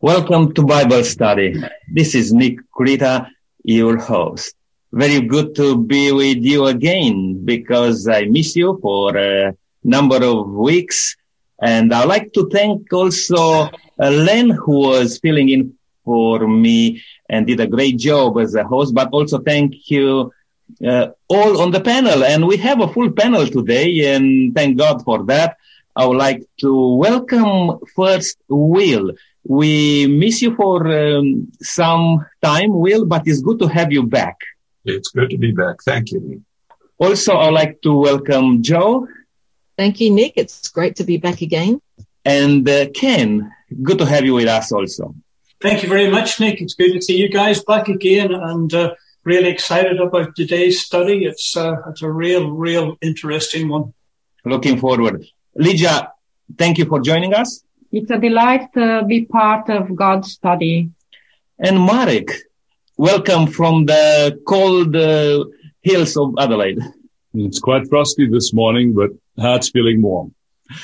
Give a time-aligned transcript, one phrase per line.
[0.00, 1.60] Welcome to Bible study.
[1.92, 3.30] This is Nick Kurita,
[3.64, 4.54] your host.
[4.92, 10.50] Very good to be with you again because I miss you for a number of
[10.50, 11.16] weeks.
[11.60, 17.48] And I'd like to thank also uh, Len who was filling in for me and
[17.48, 20.32] did a great job as a host, but also thank you
[20.86, 22.22] uh, all on the panel.
[22.22, 25.56] And we have a full panel today and thank God for that.
[25.96, 29.10] I would like to welcome first Will.
[29.48, 34.36] We miss you for um, some time, Will, but it's good to have you back.
[34.84, 35.76] It's good to be back.
[35.82, 36.44] Thank you.
[36.98, 39.08] Also, I'd like to welcome Joe.
[39.78, 40.34] Thank you, Nick.
[40.36, 41.80] It's great to be back again.
[42.26, 43.50] And uh, Ken,
[43.82, 45.14] good to have you with us also.
[45.62, 46.60] Thank you very much, Nick.
[46.60, 51.24] It's good to see you guys back again and uh, really excited about today's study.
[51.24, 53.94] It's, uh, it's a real, real interesting one.
[54.44, 55.24] Looking forward.
[55.54, 56.12] Lydia,
[56.58, 57.64] thank you for joining us.
[57.90, 60.90] It's a delight to be part of God's study.
[61.58, 62.30] And Marek,
[62.98, 65.44] welcome from the cold uh,
[65.80, 66.80] hills of Adelaide.
[67.32, 69.10] It's quite frosty this morning, but
[69.42, 70.34] heart's feeling warm.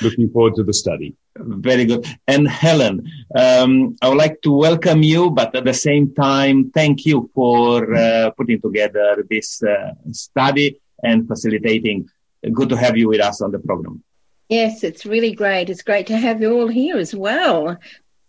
[0.01, 1.15] Looking forward to the study.
[1.37, 2.07] Very good.
[2.27, 7.05] And Helen, um, I would like to welcome you, but at the same time, thank
[7.05, 12.09] you for uh, putting together this uh, study and facilitating.
[12.51, 14.03] Good to have you with us on the program.
[14.49, 15.69] Yes, it's really great.
[15.69, 17.77] It's great to have you all here as well.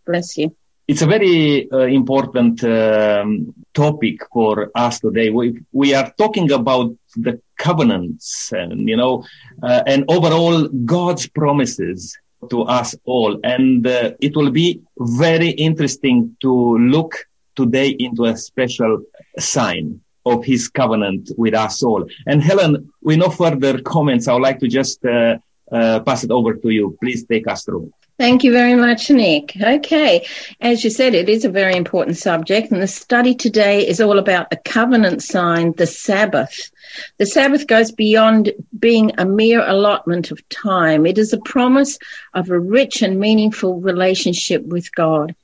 [0.07, 0.57] Bless you.
[0.89, 5.31] It's a very uh, important um, topic for us today.
[5.31, 9.25] We, we are talking about the covenants and, you know,
[9.63, 12.17] uh, and overall God's promises
[12.51, 13.39] to us all.
[13.43, 17.17] And uh, it will be very interesting to look
[17.57, 19.03] today into a special
[19.39, 22.07] sign of his covenant with us all.
[22.27, 25.39] And Helen, with no further comments, I would like to just uh,
[25.71, 26.97] uh, pass it over to you.
[27.01, 27.93] Please take us through.
[28.19, 29.55] Thank you very much, Nick.
[29.61, 30.27] Okay.
[30.59, 34.19] As you said, it is a very important subject and the study today is all
[34.19, 36.71] about the covenant sign, the Sabbath.
[37.19, 41.05] The Sabbath goes beyond being a mere allotment of time.
[41.05, 41.99] It is a promise
[42.33, 45.35] of a rich and meaningful relationship with God.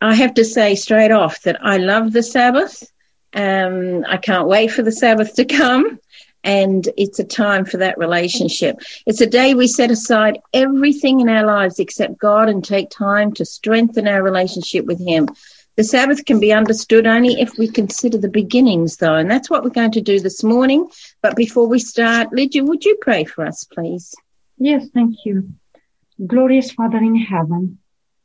[0.00, 2.88] I have to say straight off that I love the Sabbath.
[3.34, 5.98] Um, I can't wait for the Sabbath to come
[6.46, 8.78] and it's a time for that relationship.
[9.04, 13.32] It's a day we set aside everything in our lives except God and take time
[13.32, 15.28] to strengthen our relationship with Him.
[15.74, 19.64] The Sabbath can be understood only if we consider the beginnings, though, and that's what
[19.64, 20.88] we're going to do this morning.
[21.20, 24.14] But before we start, Lydia, would you pray for us, please?
[24.56, 25.52] Yes, thank you.
[26.24, 27.78] Glorious Father in heaven,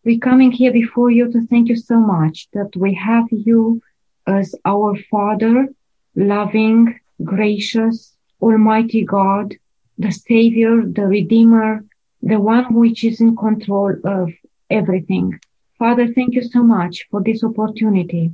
[0.06, 3.82] we're coming here before you to thank you so much that we have you
[4.28, 5.68] as our Father,
[6.16, 8.11] loving, gracious,
[8.41, 9.56] Almighty God,
[9.97, 11.85] the Savior, the Redeemer,
[12.22, 14.31] the one which is in control of
[14.69, 15.40] everything.
[15.78, 18.31] Father, thank you so much for this opportunity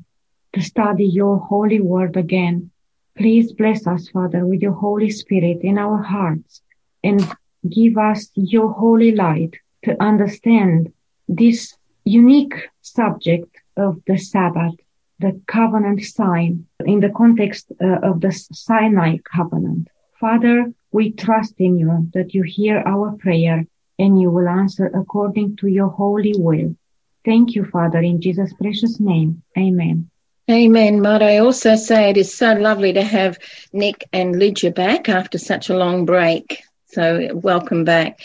[0.54, 2.72] to study your holy word again.
[3.18, 6.62] Please bless us, Father, with your Holy Spirit in our hearts
[7.04, 7.20] and
[7.68, 10.94] give us your holy light to understand
[11.28, 14.76] this unique subject of the Sabbath
[15.20, 19.90] the covenant sign in the context uh, of the Sinai covenant.
[20.20, 23.66] Father, we trust in you that you hear our prayer
[24.00, 26.76] and you will answer according to your holy will.
[27.24, 29.44] Thank you, Father, in Jesus' precious name.
[29.58, 30.10] Amen.
[30.50, 31.02] Amen.
[31.02, 33.38] Might I also say it is so lovely to have
[33.74, 36.64] Nick and Lydia back after such a long break.
[36.88, 38.22] So welcome back.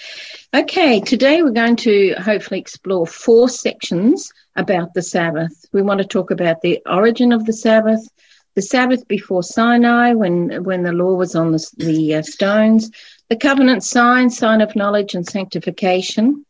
[0.55, 5.67] Okay, today we're going to hopefully explore four sections about the Sabbath.
[5.73, 8.09] We want to talk about the origin of the Sabbath,
[8.55, 12.91] the Sabbath before Sinai, when when the law was on the, the uh, stones,
[13.29, 16.45] the covenant sign, sign of knowledge and sanctification,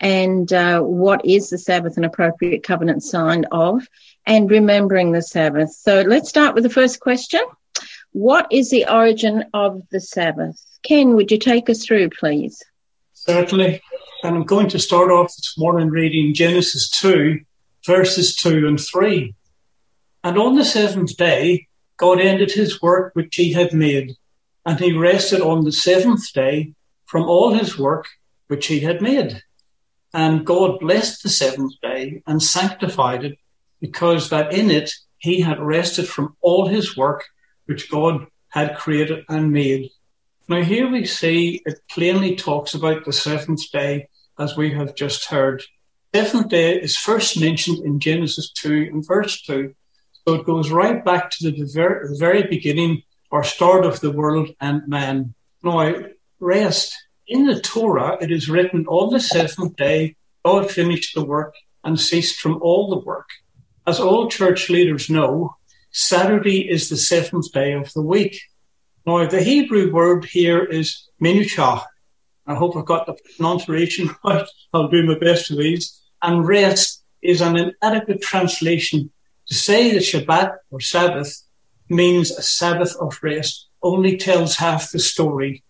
[0.00, 3.86] and uh, what is the Sabbath an appropriate covenant sign of,
[4.26, 5.70] and remembering the Sabbath.
[5.72, 7.40] So let's start with the first question:
[8.12, 10.62] What is the origin of the Sabbath?
[10.82, 12.62] Ken, would you take us through, please?
[13.14, 13.82] Certainly.
[14.22, 17.40] And I'm going to start off this morning reading Genesis 2,
[17.86, 19.34] verses 2 and 3.
[20.24, 24.16] And on the seventh day, God ended his work which he had made,
[24.64, 26.74] and he rested on the seventh day
[27.06, 28.06] from all his work
[28.48, 29.42] which he had made.
[30.12, 33.38] And God blessed the seventh day and sanctified it,
[33.80, 37.24] because that in it he had rested from all his work
[37.66, 39.90] which God had created and made.
[40.48, 45.26] Now here we see it plainly talks about the seventh day as we have just
[45.26, 45.62] heard.
[46.14, 49.74] Seventh day is first mentioned in Genesis 2 and verse 2.
[50.28, 54.50] So it goes right back to the very, very beginning or start of the world
[54.60, 55.32] and man.
[55.62, 55.90] Now,
[56.38, 56.94] rest.
[57.26, 61.98] In the Torah, it is written on the seventh day, God finished the work and
[61.98, 63.30] ceased from all the work.
[63.86, 65.56] As all church leaders know,
[65.92, 68.38] Saturday is the seventh day of the week.
[69.06, 71.86] Now, the Hebrew word here is minuchah.
[72.46, 74.46] I hope I've got the pronunciation right.
[74.74, 75.98] I'll do my best to these.
[76.22, 79.10] And rest is an inadequate translation.
[79.48, 81.42] To say that Shabbat or Sabbath
[81.88, 85.64] means a Sabbath of rest only tells half the story.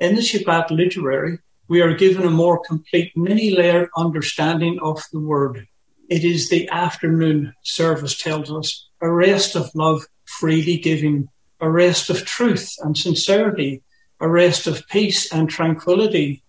[0.00, 1.38] In the Shabbat literary,
[1.68, 5.68] we are given a more complete many layered understanding of the word.
[6.08, 11.28] It is the afternoon service tells us a rest of love freely giving,
[11.60, 13.84] a rest of truth and sincerity,
[14.20, 16.42] a rest of peace and tranquility,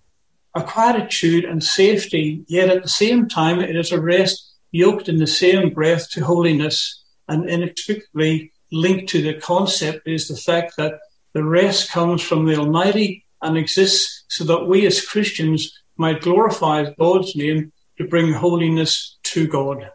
[0.56, 5.18] a quietude and safety, yet at the same time it is a rest yoked in
[5.18, 10.96] the same breath to holiness and inextricably linked to the concept is the fact that
[11.34, 16.92] the rest comes from the Almighty and exists so that we as Christians might glorify
[17.00, 19.92] God's name to bring holiness to God.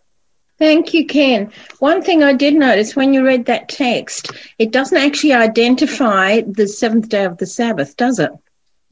[0.59, 1.53] Thank you, Ken.
[1.81, 6.67] One thing I did notice when you read that text, it doesn't actually identify the
[6.67, 8.31] seventh day of the Sabbath, does it?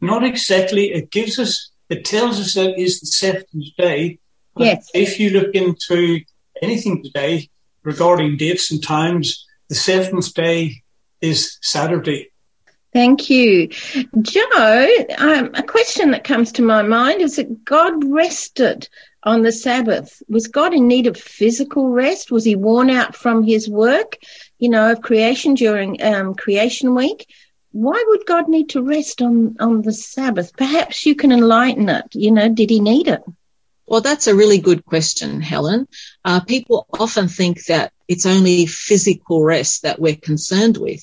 [0.01, 0.93] Not exactly.
[0.93, 3.47] It gives us, it tells us that it is the seventh
[3.79, 4.19] day.
[4.57, 4.91] Yes.
[4.95, 6.21] If you look into
[6.63, 7.51] anything today
[7.83, 10.83] regarding dates and times, the seventh day
[11.21, 12.31] is Saturday.
[12.93, 13.69] Thank you.
[14.23, 14.89] Joe,
[15.19, 18.89] um, a question that comes to my mind is that God rested
[19.23, 20.23] on the Sabbath.
[20.29, 22.31] Was God in need of physical rest?
[22.31, 24.17] Was he worn out from his work,
[24.59, 27.29] you know, of creation during um, creation week?
[27.73, 30.57] Why would God need to rest on, on the Sabbath?
[30.57, 32.07] Perhaps you can enlighten it.
[32.13, 33.23] You know, did he need it?
[33.87, 35.87] Well, that's a really good question, Helen.
[36.25, 41.03] Uh, people often think that it's only physical rest that we're concerned with.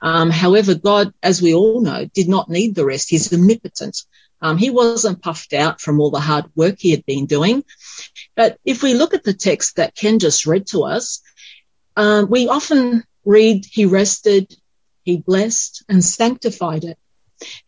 [0.00, 3.10] Um, however, God, as we all know, did not need the rest.
[3.10, 3.98] He's omnipotent.
[4.40, 7.64] Um, he wasn't puffed out from all the hard work he had been doing.
[8.36, 11.22] But if we look at the text that Ken just read to us,
[11.96, 14.54] um, we often read, he rested,
[15.02, 16.98] he blessed and sanctified it.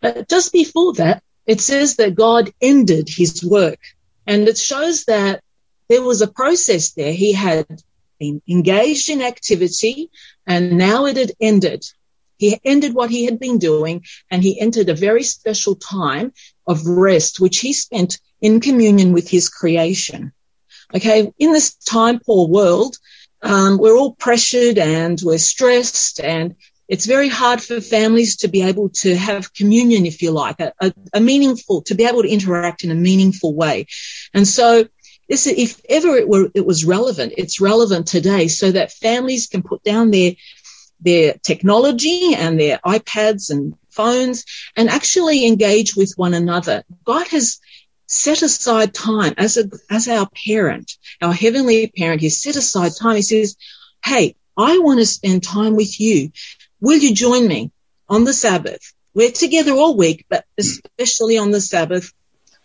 [0.00, 3.78] But just before that, it says that God ended his work.
[4.26, 5.42] And it shows that
[5.88, 7.12] there was a process there.
[7.12, 7.66] He had
[8.18, 10.10] been engaged in activity
[10.46, 11.84] and now it had ended.
[12.38, 16.32] He ended what he had been doing and he entered a very special time
[16.66, 20.32] of rest, which he spent in communion with his creation.
[20.94, 21.32] Okay.
[21.38, 22.96] In this time poor world,
[23.42, 26.56] um, we're all pressured and we're stressed and
[26.88, 30.72] it's very hard for families to be able to have communion, if you like, a,
[30.80, 33.86] a, a meaningful, to be able to interact in a meaningful way.
[34.32, 34.86] And so
[35.28, 39.62] this, if ever it were, it was relevant, it's relevant today so that families can
[39.62, 40.32] put down their,
[41.00, 44.44] their technology and their iPads and phones
[44.76, 46.84] and actually engage with one another.
[47.04, 47.58] God has
[48.06, 52.20] set aside time as a, as our parent, our heavenly parent.
[52.20, 53.16] He set aside time.
[53.16, 53.56] He says,
[54.04, 56.30] Hey, I want to spend time with you.
[56.80, 57.70] Will you join me
[58.08, 58.92] on the Sabbath?
[59.14, 62.12] We're together all week, but especially on the Sabbath.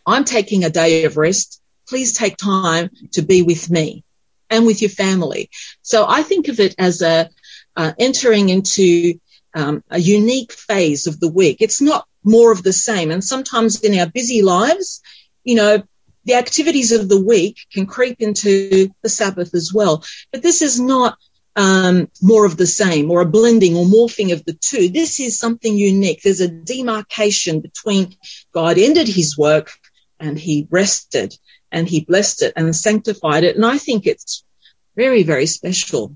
[0.06, 1.62] I'm taking a day of rest.
[1.88, 4.04] Please take time to be with me
[4.50, 5.50] and with your family.
[5.81, 7.30] So I think of it as a
[7.75, 9.13] uh, entering into
[9.54, 11.58] um, a unique phase of the week.
[11.62, 13.12] It's not more of the same.
[13.12, 15.02] And sometimes in our busy lives,
[15.44, 15.84] you know,
[16.25, 20.03] the activities of the week can creep into the Sabbath as well.
[20.32, 21.18] But this is not
[21.55, 24.89] um, more of the same or a blending or morphing of the two.
[24.89, 26.22] This is something unique.
[26.22, 28.15] There's a demarcation between
[28.53, 29.72] God ended his work
[30.20, 31.36] and he rested
[31.72, 33.55] and he blessed it and sanctified it.
[33.55, 34.43] And I think it's
[34.96, 36.15] very, very special.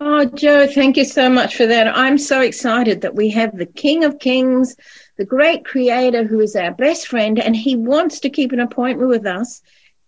[0.00, 1.96] Oh, Joe, thank you so much for that.
[1.96, 4.74] I'm so excited that we have the King of Kings,
[5.16, 9.08] the great creator who is our best friend, and he wants to keep an appointment
[9.08, 9.60] with us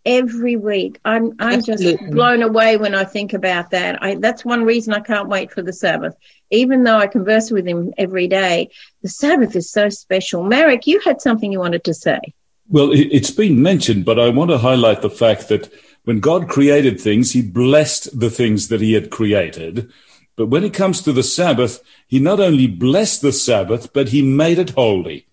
[0.04, 1.00] every week.
[1.04, 1.96] I'm I'm Absolutely.
[1.96, 4.02] just blown away when I think about that.
[4.02, 6.14] I, that's one reason I can't wait for the Sabbath.
[6.50, 8.70] Even though I converse with him every day,
[9.02, 10.44] the Sabbath is so special.
[10.44, 12.20] Merrick, you had something you wanted to say.
[12.68, 15.70] Well, it's been mentioned, but I want to highlight the fact that
[16.04, 19.90] when God created things, he blessed the things that he had created.
[20.36, 24.22] But when it comes to the Sabbath, he not only blessed the Sabbath, but he
[24.22, 25.26] made it holy.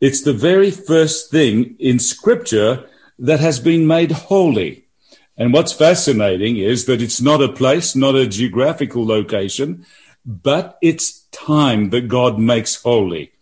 [0.00, 2.88] It's the very first thing in scripture
[3.22, 4.84] that has been made holy.
[5.36, 9.86] And what's fascinating is that it's not a place, not a geographical location,
[10.26, 13.32] but it's time that God makes holy.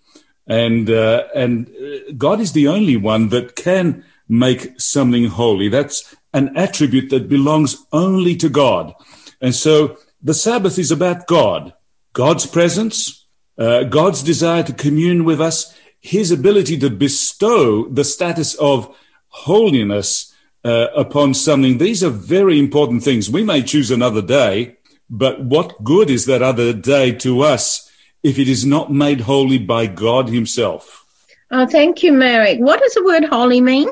[0.47, 5.69] And, uh, and uh, God is the only one that can make something holy.
[5.69, 8.95] That's an attribute that belongs only to God.
[9.41, 11.73] And so the Sabbath is about God,
[12.13, 13.25] God's presence,
[13.57, 18.95] uh, God's desire to commune with us, his ability to bestow the status of
[19.31, 20.35] holiness
[20.65, 21.79] uh, upon something.
[21.79, 23.31] These are very important things.
[23.31, 24.77] We may choose another day,
[25.09, 27.91] but what good is that other day to us
[28.23, 31.07] if it is not made holy by God Himself?
[31.51, 32.61] Oh, thank you, Merrick.
[32.61, 33.91] What does the word holy mean?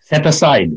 [0.00, 0.72] Set aside.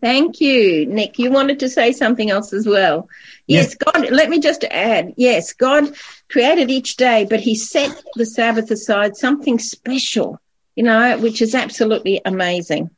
[0.00, 1.18] Thank you, Nick.
[1.18, 3.08] You wanted to say something else as well.
[3.46, 5.14] Yes, yes, God, let me just add.
[5.16, 5.94] Yes, God
[6.28, 10.40] created each day, but He set the Sabbath aside, something special,
[10.76, 12.90] you know, which is absolutely amazing.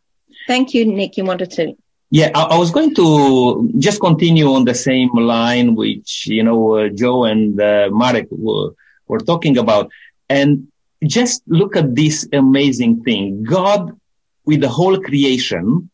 [0.49, 1.19] Thank you, Nick.
[1.19, 1.75] You wanted to.
[2.11, 6.75] Yeah, I, I was going to just continue on the same line, which, you know,
[6.75, 8.71] uh, Joe and uh, Marek were,
[9.07, 9.91] were talking about.
[10.31, 10.69] And
[11.05, 13.45] just look at this amazing thing.
[13.45, 13.93] God,
[14.47, 15.91] with the whole creation,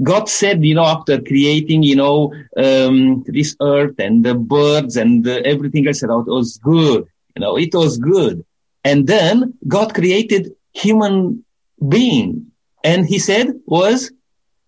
[0.00, 5.24] God said, you know, after creating, you know, um, this earth and the birds and
[5.24, 7.04] the, everything else, it was good.
[7.34, 8.44] You know, it was good.
[8.84, 11.44] And then God created human
[11.88, 12.52] being
[12.88, 14.10] and he said was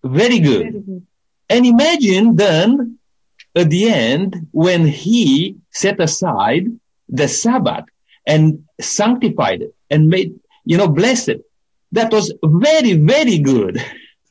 [0.03, 0.67] very good.
[0.71, 1.07] Very good.
[1.49, 2.99] And imagine then
[3.55, 6.65] at the end when he set aside
[7.09, 7.85] the Sabbath
[8.25, 11.39] and sanctified it and made, you know, blessed.
[11.93, 13.83] That was very, very good.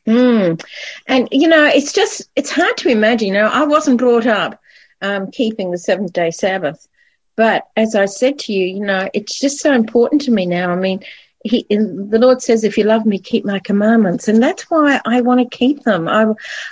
[0.06, 0.62] Mm.
[1.06, 3.28] And, you know, it's just, it's hard to imagine.
[3.28, 4.58] You know, I wasn't brought up
[5.02, 6.88] um, keeping the seventh day Sabbath.
[7.36, 10.70] But as I said to you, you know, it's just so important to me now.
[10.70, 11.00] I mean,
[11.42, 14.28] he, the Lord says, if you love me, keep my commandments.
[14.28, 16.06] And that's why I want to keep them.
[16.06, 16.26] I,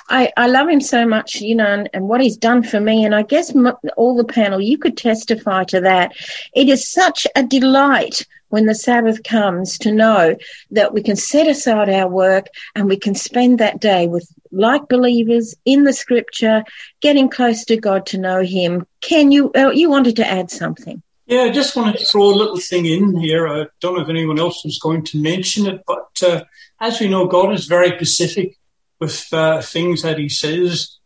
[0.08, 3.04] I, I love him so much, you know, and, and, what he's done for me.
[3.04, 3.54] And I guess
[3.96, 6.12] all the panel, you could testify to that.
[6.54, 10.36] It is such a delight when the Sabbath comes to know
[10.70, 14.88] that we can set aside our work and we can spend that day with like
[14.88, 16.64] believers in the scripture,
[17.00, 18.86] getting close to God to know him.
[19.00, 21.02] Ken you, uh, you wanted to add something?
[21.28, 23.46] Yeah, I just wanted to throw a little thing in here.
[23.46, 26.44] I don't know if anyone else was going to mention it, but uh,
[26.80, 28.56] as we know, God is very specific
[28.98, 30.96] with uh, things that He says.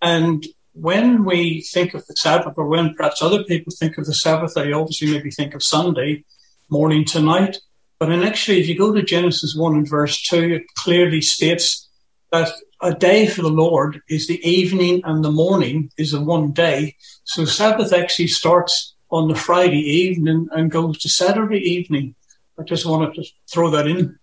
[0.00, 0.42] And
[0.72, 4.54] when we think of the Sabbath, or when perhaps other people think of the Sabbath,
[4.54, 6.24] they obviously maybe think of Sunday
[6.70, 7.58] morning to night.
[7.98, 11.86] But actually, if you go to Genesis 1 and verse 2, it clearly states
[12.32, 16.52] that a day for the Lord is the evening and the morning is the one
[16.52, 16.96] day.
[17.24, 22.14] So Sabbath actually starts on the Friday evening and goes to Saturday evening.
[22.58, 24.18] I just wanted to throw that in.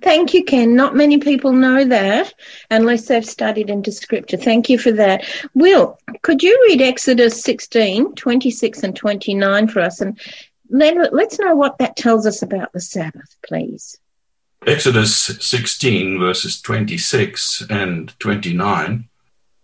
[0.00, 0.74] Thank you, Ken.
[0.74, 2.32] Not many people know that
[2.70, 4.38] unless they've studied into scripture.
[4.38, 5.28] Thank you for that.
[5.54, 10.00] Will, could you read Exodus 16, 26 and 29 for us?
[10.00, 10.18] And
[10.70, 13.98] then let's know what that tells us about the Sabbath, please.
[14.66, 19.08] Exodus 16, verses 26 and 29.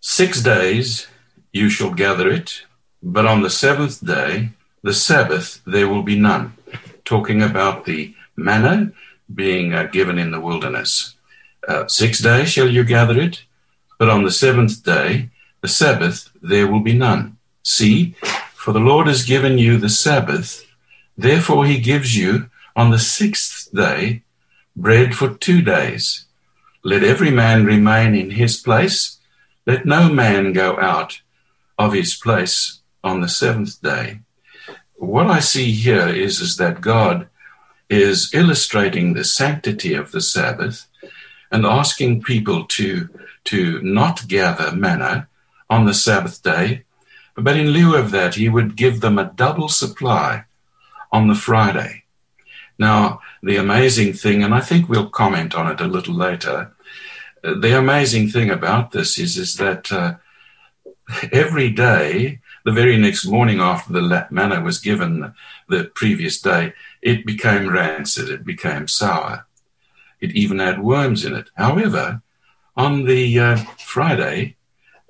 [0.01, 1.07] Six days
[1.53, 2.63] you shall gather it,
[3.03, 4.51] but on the seventh day
[4.83, 6.55] the Sabbath there will be none.
[7.05, 8.93] Talking about the manna
[9.33, 11.15] being uh, given in the wilderness.
[11.67, 13.45] Uh, six days shall you gather it,
[13.99, 15.29] but on the seventh day,
[15.61, 17.37] the Sabbath, there will be none.
[17.63, 18.15] See,
[18.55, 20.67] for the Lord has given you the Sabbath,
[21.19, 24.23] therefore he gives you on the sixth day
[24.75, 26.25] bread for two days.
[26.83, 29.19] Let every man remain in his place.
[29.67, 31.21] Let no man go out
[31.79, 34.21] of his place on the seventh day
[35.01, 37.29] what I see here is, is that God
[37.89, 40.87] is illustrating the sanctity of the Sabbath
[41.51, 43.09] and asking people to,
[43.45, 45.27] to not gather manna
[45.71, 46.85] on the Sabbath day,
[47.35, 50.45] but in lieu of that, he would give them a double supply
[51.11, 52.05] on the Friday.
[52.79, 56.73] Now, the amazing thing, and I think we'll comment on it a little later,
[57.43, 60.17] the amazing thing about this is, is that uh,
[61.33, 65.35] every day the very next morning after the manna was given
[65.69, 69.47] the previous day, it became rancid, it became sour.
[70.21, 71.51] It even had worms in it.
[71.55, 72.23] However,
[72.77, 74.57] on the uh, Friday,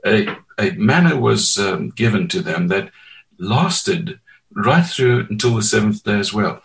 [0.06, 2.90] a, a, manna was um, given to them that
[3.38, 4.20] lasted
[4.52, 6.62] right through until the seventh day as well.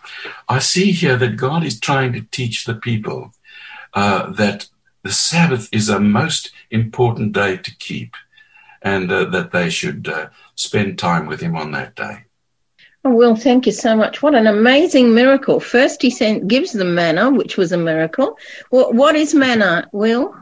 [0.48, 3.32] I see here that God is trying to teach the people
[3.94, 4.68] uh, that
[5.02, 8.16] the Sabbath is a most important day to keep
[8.82, 12.24] and uh, that they should uh, spend time with him on that day.
[13.04, 14.20] Oh, well, thank you so much.
[14.20, 15.60] What an amazing miracle.
[15.60, 18.36] First, he sent, gives them manna, which was a miracle.
[18.72, 20.34] Well, what is manna, Will?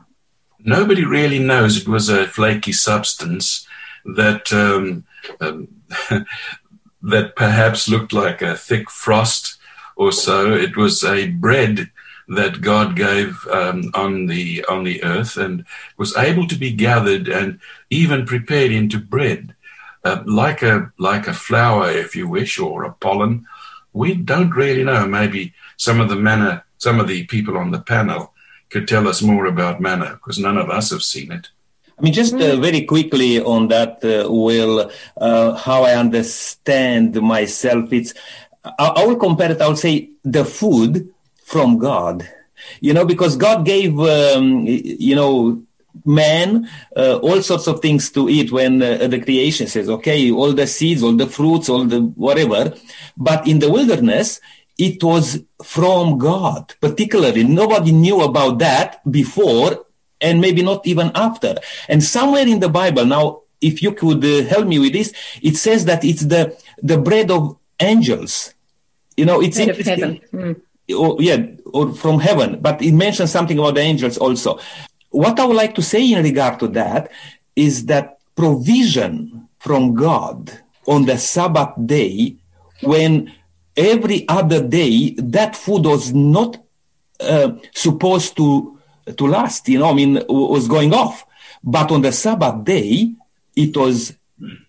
[0.60, 1.76] Nobody really knows.
[1.76, 3.68] It was a flaky substance
[4.06, 5.04] that um,
[5.40, 5.68] um,
[7.02, 9.58] that perhaps looked like a thick frost
[9.96, 10.54] or so.
[10.54, 11.90] It was a bread
[12.28, 15.64] that God gave um, on the on the earth and
[15.98, 19.53] was able to be gathered and even prepared into bread,
[20.04, 23.46] uh, like a like a flour, if you wish, or a pollen.
[23.92, 25.06] We don't really know.
[25.06, 28.32] Maybe some of the manna, some of the people on the panel
[28.70, 31.48] could tell us more about manna because none of us have seen it.
[31.98, 37.92] I mean, just uh, very quickly on that, uh, Will, uh, how I understand myself,
[37.92, 38.14] it's,
[38.64, 42.28] I, I will compare it, I will say the food from God.
[42.80, 45.62] You know, because God gave, um, you know,
[46.04, 50.52] man uh, all sorts of things to eat when uh, the creation says, okay, all
[50.52, 52.74] the seeds, all the fruits, all the whatever.
[53.16, 54.40] But in the wilderness,
[54.76, 57.44] it was from God, particularly.
[57.44, 59.86] Nobody knew about that before
[60.20, 61.56] and maybe not even after.
[61.88, 65.56] And somewhere in the Bible, now, if you could uh, help me with this, it
[65.56, 68.52] says that it's the, the bread of angels.
[69.16, 70.00] You know, it's Bread interesting.
[70.00, 70.20] heaven.
[70.32, 70.60] Mm.
[70.98, 74.58] Or, yeah, or from heaven, but it mentions something about the angels also.
[75.14, 77.10] What I would like to say in regard to that
[77.54, 80.50] is that provision from God
[80.86, 82.36] on the Sabbath day,
[82.82, 83.32] when
[83.76, 86.62] every other day that food was not
[87.20, 88.78] uh, supposed to
[89.16, 89.68] to last.
[89.68, 91.24] You know, I mean, was going off.
[91.62, 93.14] But on the Sabbath day,
[93.54, 94.16] it was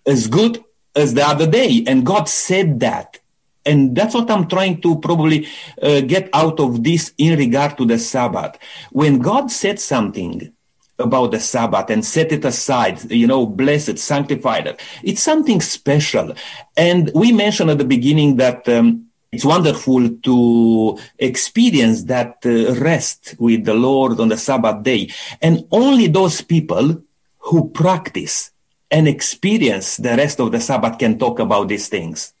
[0.06, 0.62] as good
[0.94, 3.18] as the other day, and God said that.
[3.66, 5.48] And that's what I'm trying to probably
[5.82, 8.58] uh, get out of this in regard to the Sabbath.
[8.92, 10.52] When God said something
[10.98, 15.60] about the Sabbath and set it aside, you know, bless it, sanctify it, it's something
[15.60, 16.32] special.
[16.76, 23.34] And we mentioned at the beginning that um, it's wonderful to experience that uh, rest
[23.38, 25.10] with the Lord on the Sabbath day.
[25.42, 27.02] And only those people
[27.40, 28.52] who practice
[28.90, 32.32] and experience the rest of the Sabbath can talk about these things.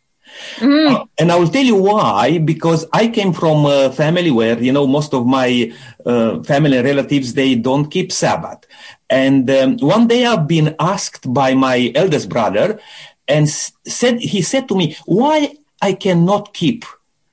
[0.86, 4.72] Uh, and I will tell you why, because I came from a family where, you
[4.72, 5.72] know, most of my
[6.04, 8.64] uh, family and relatives, they don't keep Sabbath.
[9.10, 12.80] And um, one day I've been asked by my eldest brother
[13.28, 16.84] and said, he said to me, why I cannot keep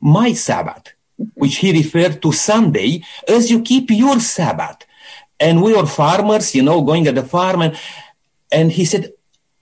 [0.02, 0.94] my Sabbath,
[1.36, 4.86] which he referred to Sunday, as you keep your Sabbath.
[5.40, 7.78] And we were farmers, you know, going at the farm and,
[8.52, 9.14] and he said,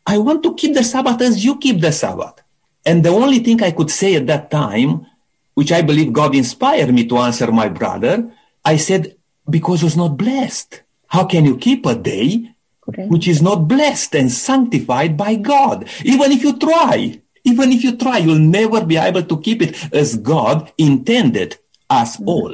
[0.06, 2.41] I want to keep the Sabbath as you keep the Sabbath.
[2.86, 5.06] And the only thing I could say at that time,
[5.54, 8.32] which I believe God inspired me to answer my brother,
[8.66, 9.16] I said,
[9.50, 10.82] because was not blessed.
[11.08, 12.50] How can you keep a day
[12.88, 13.06] Okay.
[13.08, 15.88] which is not blessed and sanctified by God?
[16.04, 19.94] Even if you try, even if you try, you'll never be able to keep it
[19.94, 21.58] as God intended
[21.90, 22.28] us mm.
[22.28, 22.54] all.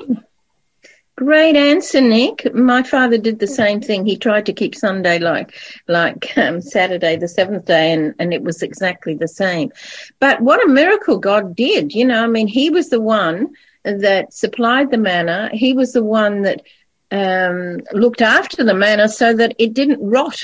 [1.18, 2.54] Great answer, Nick.
[2.54, 4.06] My father did the same thing.
[4.06, 5.52] He tried to keep Sunday like
[5.88, 9.72] like um, Saturday, the seventh day, and and it was exactly the same.
[10.20, 11.96] But what a miracle God did!
[11.96, 15.50] You know, I mean, He was the one that supplied the manna.
[15.52, 16.62] He was the one that
[17.10, 20.44] um, looked after the manna so that it didn't rot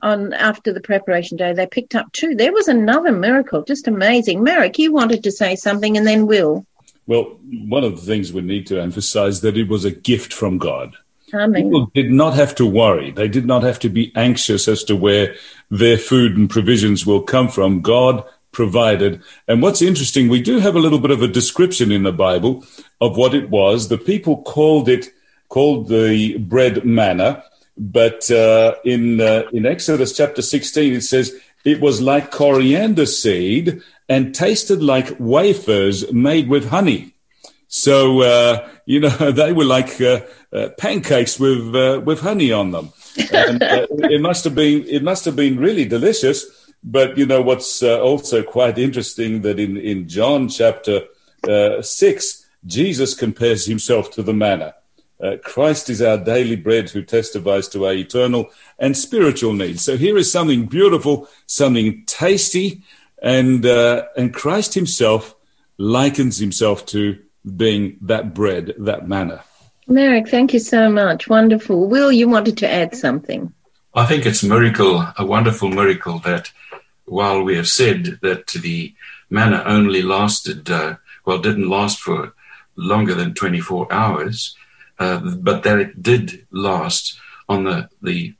[0.00, 1.52] on after the preparation day.
[1.52, 2.34] They picked up two.
[2.34, 4.42] There was another miracle, just amazing.
[4.42, 6.64] Merrick, you wanted to say something, and then Will.
[7.06, 7.38] Well,
[7.68, 10.96] one of the things we need to emphasize that it was a gift from God.
[11.32, 11.64] Amen.
[11.64, 13.10] People did not have to worry.
[13.10, 15.34] They did not have to be anxious as to where
[15.70, 17.80] their food and provisions will come from.
[17.80, 19.22] God provided.
[19.48, 22.64] And what's interesting, we do have a little bit of a description in the Bible
[23.00, 23.88] of what it was.
[23.88, 25.12] The people called it,
[25.48, 27.44] called the bread manna.
[27.76, 33.82] But uh, in uh, in Exodus chapter 16, it says it was like coriander seed
[34.08, 37.14] and tasted like wafers made with honey.
[37.68, 40.20] So uh, you know they were like uh,
[40.52, 42.92] uh, pancakes with uh, with honey on them.
[43.32, 46.46] And, uh, it must have been it must have been really delicious.
[46.82, 51.02] But you know what's uh, also quite interesting that in in John chapter
[51.82, 54.74] six, Jesus compares himself to the manna.
[55.22, 59.82] Uh, Christ is our daily bread who testifies to our eternal and spiritual needs.
[59.82, 62.82] So here is something beautiful, something tasty,
[63.22, 65.36] and uh, and Christ Himself
[65.78, 67.20] likens Himself to
[67.56, 69.44] being that bread, that manna.
[69.86, 71.28] Merrick, thank you so much.
[71.28, 71.88] Wonderful.
[71.88, 73.52] Will, you wanted to add something.
[73.94, 76.50] I think it's a miracle, a wonderful miracle that
[77.04, 78.94] while we have said that the
[79.30, 82.34] manna only lasted, uh, well, didn't last for
[82.76, 84.56] longer than 24 hours,
[84.98, 88.34] uh, but that it did last on the, the,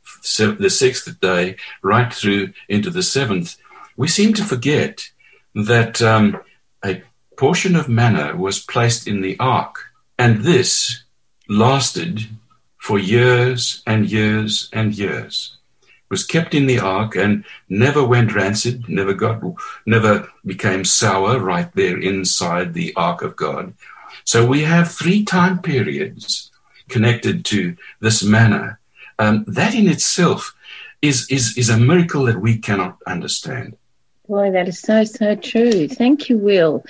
[0.59, 3.57] the sixth day right through into the seventh,
[3.97, 5.11] we seem to forget
[5.55, 6.41] that um,
[6.85, 7.03] a
[7.37, 9.77] portion of manna was placed in the ark,
[10.19, 11.05] and this
[11.49, 12.29] lasted
[12.79, 15.57] for years and years and years.
[16.11, 19.43] Was kept in the ark and never went rancid, never got,
[19.87, 23.73] never became sour right there inside the ark of God.
[24.25, 26.51] So we have three time periods
[26.89, 28.79] connected to this manna.
[29.19, 30.55] Um, that in itself
[31.01, 33.77] is, is, is a miracle that we cannot understand.
[34.27, 35.87] Boy, that is so, so true.
[35.87, 36.85] Thank you, Will.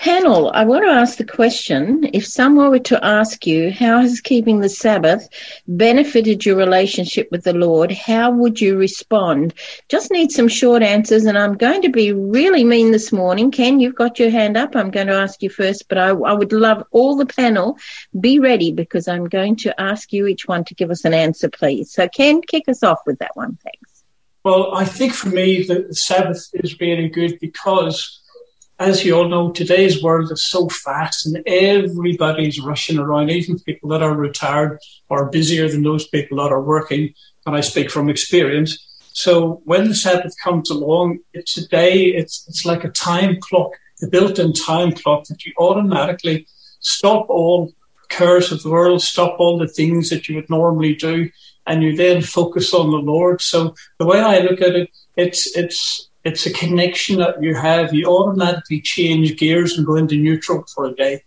[0.00, 4.22] Panel, I want to ask the question if someone were to ask you, how has
[4.22, 5.28] keeping the Sabbath
[5.68, 7.92] benefited your relationship with the Lord?
[7.92, 9.52] How would you respond?
[9.90, 13.50] Just need some short answers, and I'm going to be really mean this morning.
[13.50, 14.74] Ken, you've got your hand up.
[14.74, 17.76] I'm going to ask you first, but I, I would love all the panel
[18.18, 21.50] be ready because I'm going to ask you each one to give us an answer,
[21.50, 21.92] please.
[21.92, 23.58] So, Ken, kick us off with that one.
[23.62, 24.02] Thanks.
[24.44, 28.19] Well, I think for me, the, Sabbath is really good because
[28.80, 33.90] as you all know, today's world is so fast and everybody's rushing around, even people
[33.90, 34.78] that are retired
[35.10, 37.12] are busier than those people that are working.
[37.44, 38.78] And I speak from experience.
[39.12, 43.72] So when the Sabbath comes along, it's a day, it's, it's like a time clock,
[44.02, 46.46] a built-in time clock that you automatically
[46.80, 47.74] stop all
[48.08, 51.28] cares of the world, stop all the things that you would normally do,
[51.66, 53.42] and you then focus on the Lord.
[53.42, 57.94] So the way I look at it, it's, it's, it's a connection that you have.
[57.94, 61.22] You automatically change gears and go into neutral for a day.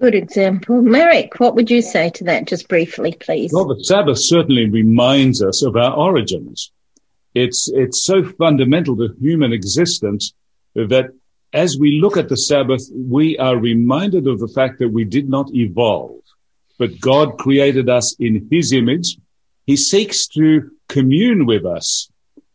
[0.00, 0.82] Good example.
[0.82, 3.50] Merrick, what would you say to that just briefly, please?
[3.52, 6.70] Well, the Sabbath certainly reminds us of our origins.
[7.34, 10.34] It's, it's so fundamental to human existence
[10.74, 11.10] that
[11.52, 15.28] as we look at the Sabbath, we are reminded of the fact that we did
[15.28, 16.20] not evolve,
[16.78, 19.16] but God created us in his image.
[19.66, 22.10] He seeks to commune with us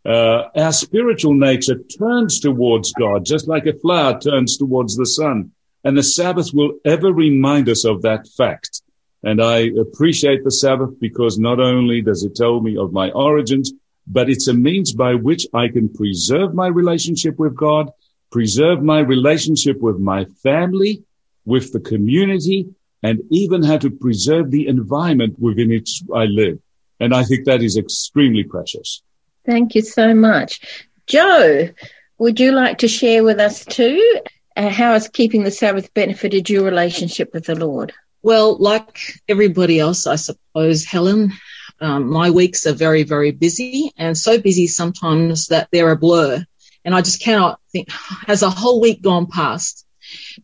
[0.06, 5.52] uh, our spiritual nature turns towards God, just like a flower turns towards the sun.
[5.84, 8.82] And the Sabbath will ever remind us of that fact.
[9.24, 13.72] And I appreciate the Sabbath because not only does it tell me of my origins,
[14.08, 17.92] but it's a means by which I can preserve my relationship with God,
[18.32, 21.04] preserve my relationship with my family,
[21.46, 22.68] with the community,
[23.04, 26.60] and even how to preserve the environment within which I live.
[27.00, 29.02] And I think that is extremely precious.
[29.46, 30.88] Thank you so much.
[31.08, 31.70] Joe,
[32.18, 34.22] would you like to share with us too?
[34.56, 37.94] Uh, how has keeping the Sabbath benefited your relationship with the Lord?
[38.22, 41.34] Well, like everybody else, I suppose, Helen,
[41.80, 46.46] um, my weeks are very, very busy and so busy sometimes that they're a blur.
[46.86, 47.90] And I just cannot think,
[48.28, 49.86] has a whole week gone past?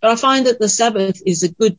[0.02, 1.78] But I find that the Sabbath is a good,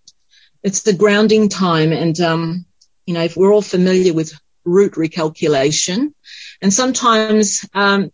[0.63, 1.93] it's the grounding time.
[1.93, 2.67] And, um,
[3.07, 4.33] you know, if we're all familiar with
[4.69, 6.13] route recalculation,
[6.61, 8.11] and sometimes, um,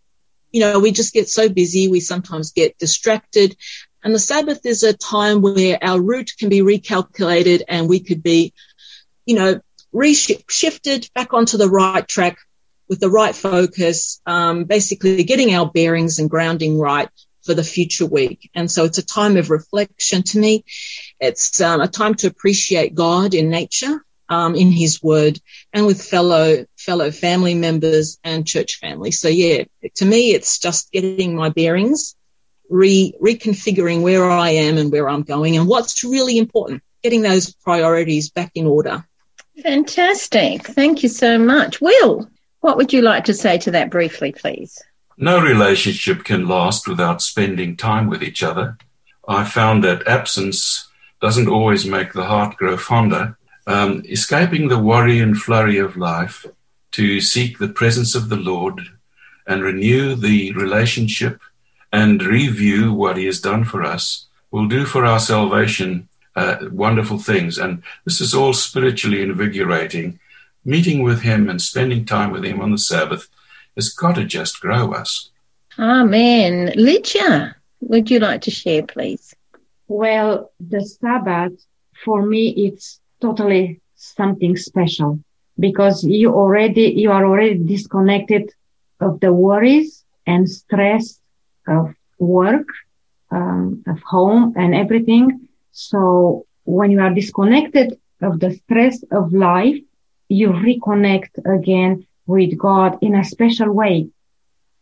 [0.51, 1.87] you know, we just get so busy.
[1.87, 3.55] We sometimes get distracted.
[4.03, 8.21] And the Sabbath is a time where our route can be recalculated and we could
[8.21, 8.53] be,
[9.25, 9.59] you know,
[9.93, 12.37] reshifted back onto the right track
[12.87, 17.09] with the right focus, um, basically getting our bearings and grounding right
[17.43, 18.49] for the future week.
[18.53, 20.65] And so it's a time of reflection to me.
[21.19, 25.39] It's um, a time to appreciate God in nature um, in his word
[25.73, 29.11] and with fellow fellow family members and church family.
[29.11, 29.63] So yeah,
[29.95, 32.15] to me, it's just getting my bearings,
[32.69, 37.53] re reconfiguring where I am and where I'm going and what's really important, getting those
[37.53, 39.05] priorities back in order.
[39.61, 40.65] Fantastic.
[40.65, 41.79] Thank you so much.
[41.79, 44.81] Will, what would you like to say to that briefly, please?
[45.17, 48.77] No relationship can last without spending time with each other.
[49.27, 50.89] I found that absence
[51.21, 56.45] doesn't always make the heart grow fonder, um, escaping the worry and flurry of life
[56.91, 58.81] to seek the presence of the Lord
[59.47, 61.41] and renew the relationship
[61.91, 67.17] and review what He has done for us will do for our salvation uh, wonderful
[67.17, 67.57] things.
[67.57, 70.19] And this is all spiritually invigorating.
[70.63, 73.27] Meeting with Him and spending time with Him on the Sabbath
[73.75, 75.29] has got to just grow us.
[75.77, 76.71] Amen.
[76.75, 79.35] Lydia, would you like to share, please?
[79.87, 81.53] Well, the Sabbath
[82.03, 85.19] for me, it's totally something special
[85.59, 88.51] because you already, you are already disconnected
[88.99, 91.19] of the worries and stress
[91.67, 92.67] of work,
[93.31, 95.47] um, of home and everything.
[95.71, 99.77] So when you are disconnected of the stress of life,
[100.27, 104.09] you reconnect again with God in a special way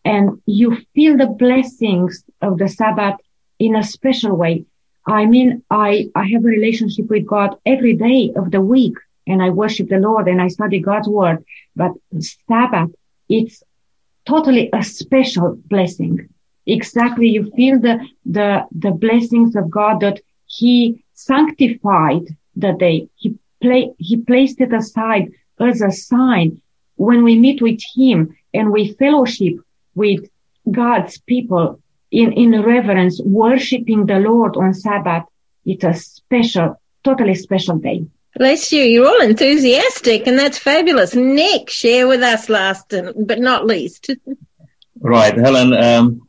[0.05, 3.15] and you feel the blessings of the Sabbath
[3.59, 4.65] in a special way.
[5.05, 8.95] I mean, I, I have a relationship with God every day of the week
[9.27, 11.43] and I worship the Lord and I study God's word.
[11.75, 11.91] But
[12.47, 12.91] Sabbath,
[13.29, 13.63] it's
[14.25, 16.29] totally a special blessing.
[16.65, 17.27] Exactly.
[17.27, 22.23] You feel the, the, the blessings of God that he sanctified
[22.55, 23.09] the day.
[23.15, 26.61] He play, he placed it aside as a sign
[26.95, 29.55] when we meet with him and we fellowship
[29.95, 30.29] with
[30.71, 31.81] God's people
[32.13, 35.23] in, in reverence, worshiping the Lord on Sabbath.
[35.65, 38.05] It's a special, totally special day.
[38.35, 38.83] Bless you.
[38.83, 41.15] You're all enthusiastic and that's fabulous.
[41.15, 44.11] Nick, share with us last but not least.
[44.99, 45.35] right.
[45.35, 46.27] Helen, um,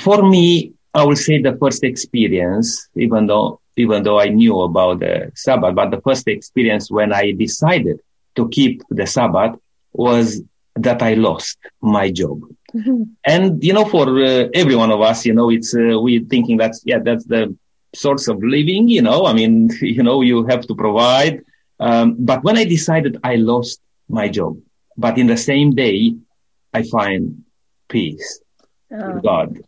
[0.00, 5.00] for me, I will say the first experience, even though, even though I knew about
[5.00, 8.00] the Sabbath, but the first experience when I decided
[8.36, 9.58] to keep the Sabbath
[9.92, 10.42] was
[10.76, 12.42] that I lost my job.
[12.74, 13.02] Mm-hmm.
[13.24, 16.56] And, you know, for uh, every one of us, you know, it's, uh, we thinking
[16.56, 17.56] that's, yeah, that's the
[17.94, 21.42] source of living, you know, I mean, you know, you have to provide.
[21.78, 24.58] Um, but when I decided I lost my job,
[24.96, 26.14] but in the same day,
[26.72, 27.44] I find
[27.88, 28.40] peace
[28.92, 29.14] oh.
[29.14, 29.58] with God.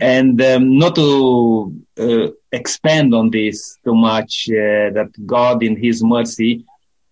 [0.00, 6.02] And um, not to uh, expand on this too much, uh, that God in His
[6.02, 6.64] mercy,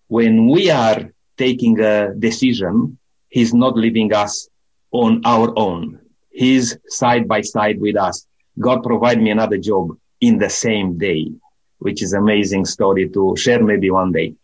[0.07, 2.97] when we are taking a decision,
[3.29, 4.49] He's not leaving us
[4.91, 5.99] on our own.
[6.29, 8.25] He's side by side with us.
[8.59, 11.31] God provide me another job in the same day,
[11.79, 14.35] which is amazing story to share maybe one day.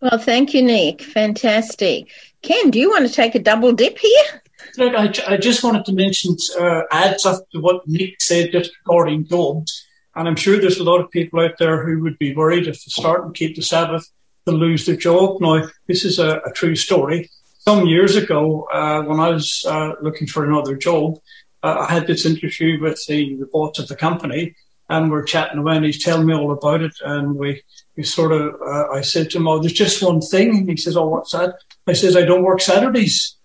[0.00, 1.02] Well, thank you, Nick.
[1.02, 2.08] Fantastic.
[2.42, 4.42] Ken, do you want to take a double dip here?
[4.76, 8.72] Look, I, I just wanted to mention, uh, add something to what Nick said just
[8.84, 9.84] regarding jobs.
[10.14, 12.84] And I'm sure there's a lot of people out there who would be worried if
[12.84, 14.10] they start and keep the Sabbath,
[14.44, 15.40] they'll lose their job.
[15.40, 17.30] Now, this is a, a true story.
[17.64, 21.20] Some years ago, uh, when I was uh, looking for another job,
[21.62, 24.56] uh, I had this interview with the, the boss of the company
[24.88, 26.94] and we're chatting away and he's telling me all about it.
[27.04, 27.62] And we,
[27.96, 30.58] we sort of, uh, I said to him, Oh, there's just one thing.
[30.58, 31.54] And he says, Oh, what's that?
[31.86, 33.36] I says, I don't work Saturdays.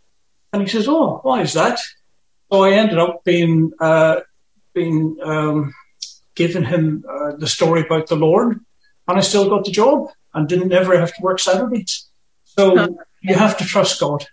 [0.52, 1.80] And he says, Oh, why is that?
[2.52, 4.22] So I ended up being, uh,
[4.74, 5.76] being, um,
[6.34, 8.60] giving him uh, the story about the Lord
[9.08, 12.07] and I still got the job and didn't ever have to work Saturdays.
[12.58, 14.26] So you have to trust God.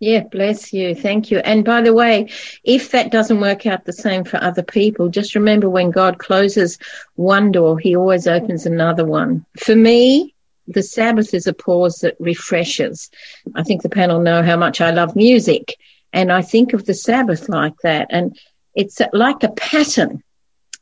[0.00, 0.96] Yeah, bless you.
[0.96, 1.38] Thank you.
[1.38, 2.28] And by the way,
[2.64, 6.76] if that doesn't work out the same for other people, just remember when God closes
[7.14, 9.46] one door, he always opens another one.
[9.60, 10.34] For me,
[10.66, 13.10] the Sabbath is a pause that refreshes.
[13.54, 15.76] I think the panel know how much I love music
[16.12, 18.08] and I think of the Sabbath like that.
[18.10, 18.36] And
[18.74, 20.22] it's like a pattern,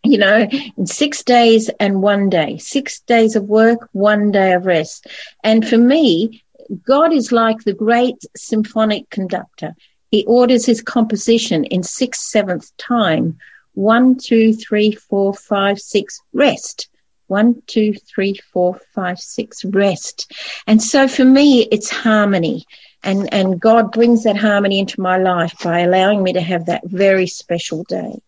[0.03, 0.49] you know,
[0.85, 5.07] six days and one day, six days of work, one day of rest.
[5.45, 6.43] And for me,
[6.85, 9.75] God is like the great symphonic conductor.
[10.11, 13.39] He orders his composition in six seventh time.
[13.75, 16.89] One, two, three, four, five, six, rest.
[17.29, 20.33] One, two, three, four, five, six, rest.
[20.67, 22.65] And so for me, it's harmony.
[23.05, 26.83] And, and God brings that harmony into my life by allowing me to have that
[26.85, 28.21] very special day.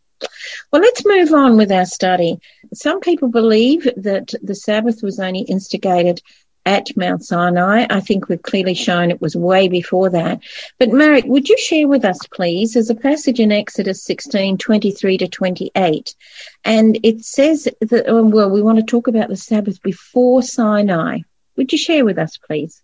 [0.72, 2.38] Well, let's move on with our study.
[2.72, 6.22] Some people believe that the Sabbath was only instigated
[6.64, 7.86] at Mount Sinai.
[7.90, 10.40] I think we've clearly shown it was way before that.
[10.78, 12.74] But Marek, would you share with us, please?
[12.74, 16.14] There's a passage in Exodus 16, 23 to 28.
[16.64, 21.20] And it says that, oh, well, we want to talk about the Sabbath before Sinai.
[21.56, 22.82] Would you share with us, please?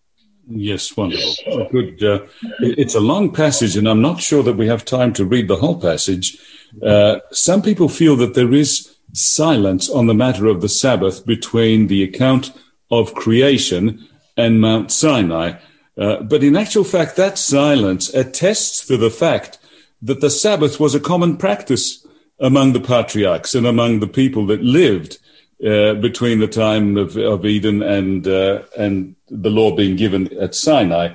[0.51, 1.69] Yes, wonderful.
[1.71, 2.03] Good.
[2.03, 2.27] Uh,
[2.61, 5.57] it's a long passage, and I'm not sure that we have time to read the
[5.57, 6.39] whole passage.
[6.83, 11.89] Uh, some people feel that there is silence on the matter of the Sabbath between
[11.89, 12.53] the account
[12.91, 15.59] of creation and Mount Sinai.
[15.97, 19.59] Uh, but in actual fact, that silence attests to the fact
[20.01, 22.07] that the Sabbath was a common practice
[22.39, 25.19] among the patriarchs and among the people that lived
[25.65, 30.55] uh, between the time of, of Eden and uh, and the law being given at
[30.55, 31.15] Sinai.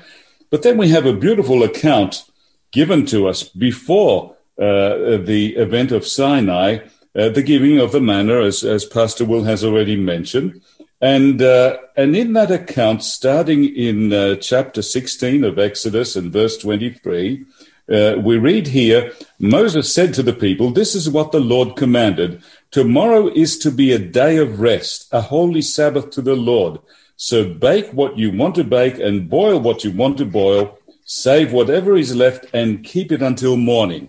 [0.49, 2.25] But then we have a beautiful account
[2.71, 6.79] given to us before uh, the event of Sinai,
[7.15, 10.61] uh, the giving of the manna, as, as Pastor Will has already mentioned.
[11.03, 16.57] And uh, and in that account, starting in uh, chapter 16 of Exodus and verse
[16.59, 17.45] 23,
[17.91, 22.41] uh, we read here Moses said to the people, This is what the Lord commanded.
[22.71, 26.79] Tomorrow is to be a day of rest, a holy Sabbath to the Lord.
[27.17, 31.51] So bake what you want to bake and boil what you want to boil, save
[31.51, 34.07] whatever is left and keep it until morning.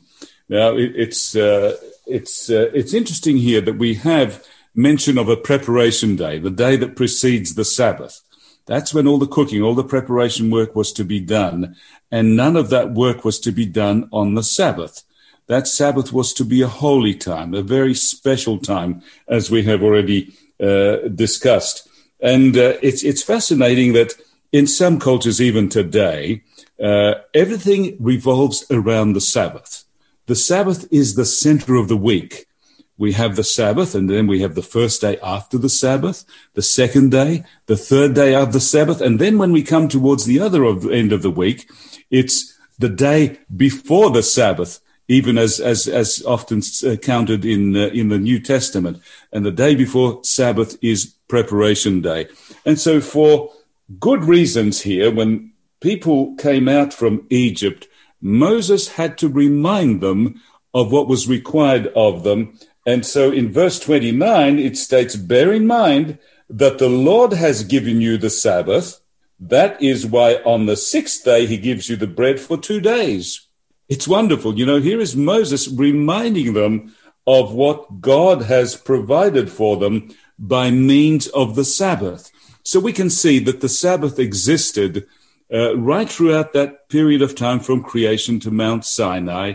[0.48, 1.76] Now, it, it's, uh,
[2.07, 6.77] it's, uh, it's interesting here that we have mention of a preparation day, the day
[6.77, 8.21] that precedes the Sabbath.
[8.67, 11.77] That's when all the cooking, all the preparation work was to be done.
[12.11, 15.03] And none of that work was to be done on the Sabbath.
[15.47, 19.83] That Sabbath was to be a holy time, a very special time, as we have
[19.83, 21.87] already uh, discussed.
[22.21, 24.15] And uh, it's, it's fascinating that
[24.53, 26.43] in some cultures, even today,
[26.83, 29.85] uh, everything revolves around the Sabbath.
[30.27, 32.47] The Sabbath is the center of the week
[32.96, 36.62] we have the Sabbath, and then we have the first day after the Sabbath, the
[36.62, 40.40] second day, the third day of the Sabbath, and then when we come towards the
[40.40, 41.68] other of, end of the week,
[42.11, 47.87] it's the day before the Sabbath, even as as as often uh, counted in uh,
[47.88, 49.02] in the New Testament.
[49.33, 52.28] And the day before Sabbath is preparation day,
[52.64, 53.52] and so for
[53.98, 57.87] good reasons here, when people came out from Egypt,
[58.20, 60.40] Moses had to remind them
[60.72, 62.59] of what was required of them.
[62.87, 66.18] And so in verse 29, it states, Bear in mind
[66.51, 69.01] that the Lord has given you the Sabbath.
[69.40, 73.49] That is why on the sixth day he gives you the bread for two days.
[73.88, 74.59] It's wonderful.
[74.59, 76.94] You know, here is Moses reminding them
[77.27, 82.31] of what God has provided for them by means of the Sabbath.
[82.62, 85.07] So we can see that the Sabbath existed
[85.53, 89.55] uh, right throughout that period of time from creation to Mount Sinai.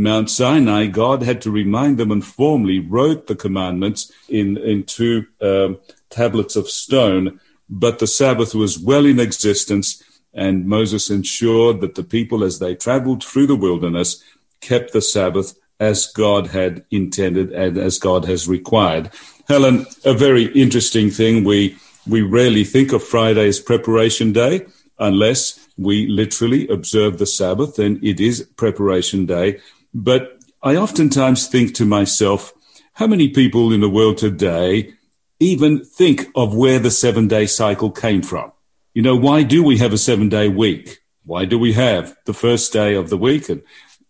[0.00, 5.26] Mount Sinai, God had to remind them and formally wrote the commandments in, in two
[5.42, 7.38] um, tablets of stone.
[7.68, 12.74] But the Sabbath was well in existence, and Moses ensured that the people, as they
[12.74, 14.24] traveled through the wilderness,
[14.60, 19.10] kept the Sabbath as God had intended and as God has required.
[19.48, 21.44] Helen, a very interesting thing.
[21.44, 24.66] We we rarely think of Friday as preparation day
[24.98, 29.60] unless we literally observe the Sabbath, and it is preparation day.
[29.92, 32.52] But I oftentimes think to myself,
[32.94, 34.94] how many people in the world today
[35.38, 38.52] even think of where the seven day cycle came from?
[38.94, 40.98] You know, why do we have a seven day week?
[41.24, 43.62] Why do we have the first day of the week and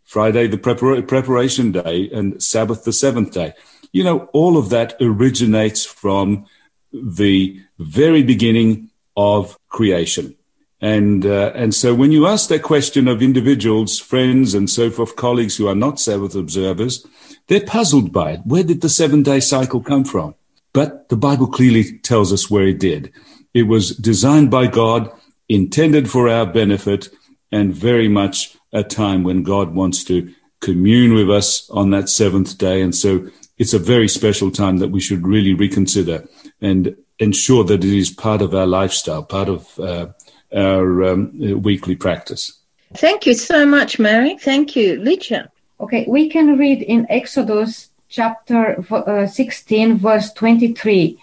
[0.04, 3.52] Friday the prepar- preparation day and Sabbath the seventh day?
[3.92, 6.46] You know, all of that originates from
[6.92, 10.36] the very beginning of creation.
[10.80, 15.16] And, uh, and so when you ask that question of individuals, friends, and so forth,
[15.16, 17.06] colleagues who are not Sabbath observers,
[17.48, 18.40] they're puzzled by it.
[18.44, 20.34] Where did the seven day cycle come from?
[20.72, 23.12] But the Bible clearly tells us where it did.
[23.52, 25.10] It was designed by God,
[25.48, 27.08] intended for our benefit,
[27.52, 32.56] and very much a time when God wants to commune with us on that seventh
[32.56, 32.80] day.
[32.80, 36.28] And so it's a very special time that we should really reconsider
[36.60, 40.06] and ensure that it is part of our lifestyle, part of uh,
[40.54, 41.32] our um,
[41.62, 42.60] weekly practice.
[42.94, 44.36] Thank you so much, Mary.
[44.36, 45.48] Thank you, Licha.
[45.78, 51.18] Okay, we can read in Exodus chapter uh, 16, verse 23,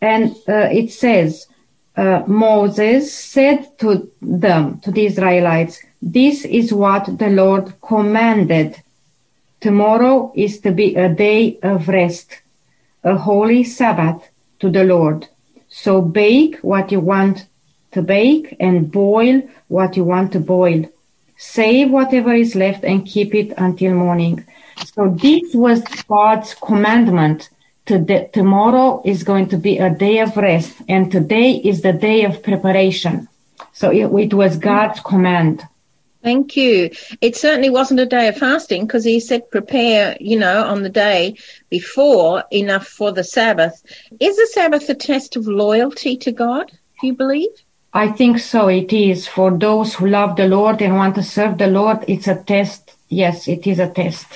[0.00, 1.46] and uh, it says,
[1.96, 8.82] uh, Moses said to them, to the Israelites, This is what the Lord commanded.
[9.60, 12.40] Tomorrow is to be a day of rest,
[13.04, 15.28] a holy Sabbath to the Lord.
[15.68, 17.46] So bake what you want
[17.92, 20.84] to bake and boil what you want to boil.
[21.36, 24.44] Save whatever is left and keep it until morning.
[24.94, 27.48] So this was God's commandment.
[27.86, 32.24] Today, tomorrow is going to be a day of rest and today is the day
[32.24, 33.26] of preparation.
[33.72, 35.62] So it, it was God's command.
[36.22, 36.90] Thank you.
[37.22, 40.90] It certainly wasn't a day of fasting because he said prepare, you know, on the
[40.90, 41.36] day
[41.70, 43.82] before enough for the Sabbath.
[44.20, 46.70] Is the Sabbath a test of loyalty to God?
[47.00, 47.48] Do you believe?
[47.92, 48.68] I think so.
[48.68, 52.04] It is for those who love the Lord and want to serve the Lord.
[52.06, 52.94] It's a test.
[53.08, 54.26] Yes, it is a test.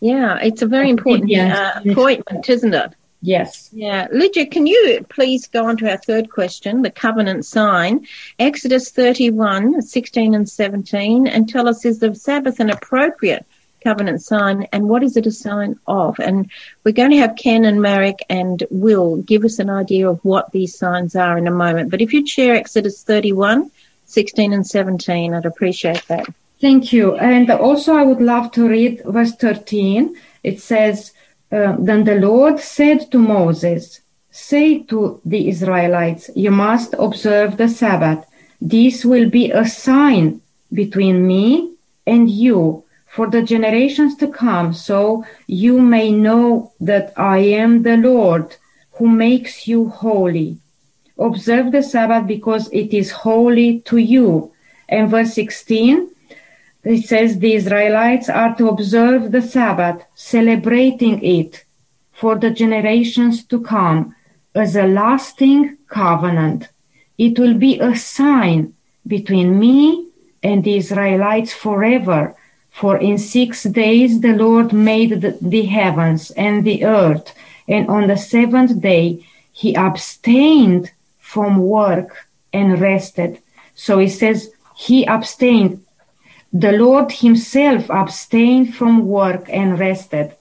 [0.00, 2.94] Yeah, it's a very important uh, appointment, isn't it?
[3.20, 3.70] Yes.
[3.72, 4.06] Yeah.
[4.12, 8.06] Lydia, can you please go on to our third question, the covenant sign,
[8.38, 13.44] Exodus 31, 16 and 17, and tell us, is the Sabbath an appropriate
[13.82, 16.18] covenant sign and what is it a sign of?
[16.18, 16.50] And
[16.84, 20.52] we're going to have Ken and Marek and Will give us an idea of what
[20.52, 21.90] these signs are in a moment.
[21.90, 23.70] But if you'd share Exodus 31,
[24.06, 26.26] 16 and 17, I'd appreciate that.
[26.60, 27.16] Thank you.
[27.16, 30.16] And also I would love to read verse 13.
[30.42, 31.12] It says,
[31.52, 37.68] uh, Then the Lord said to Moses, Say to the Israelites, you must observe the
[37.68, 38.26] Sabbath.
[38.60, 40.40] This will be a sign
[40.72, 41.74] between me
[42.06, 47.96] and you for the generations to come, so you may know that I am the
[47.96, 48.56] Lord
[48.92, 50.58] who makes you holy.
[51.18, 54.52] Observe the Sabbath because it is holy to you.
[54.88, 56.10] And verse 16,
[56.84, 61.64] it says the Israelites are to observe the Sabbath, celebrating it
[62.12, 64.14] for the generations to come
[64.54, 66.68] as a lasting covenant.
[67.16, 68.74] It will be a sign
[69.06, 70.08] between me
[70.42, 72.36] and the Israelites forever
[72.78, 77.34] for in six days the Lord made the, the heavens and the earth,
[77.66, 83.42] and on the seventh day he abstained from work and rested.
[83.74, 85.84] So he says he abstained.
[86.52, 90.36] The Lord himself abstained from work and rested.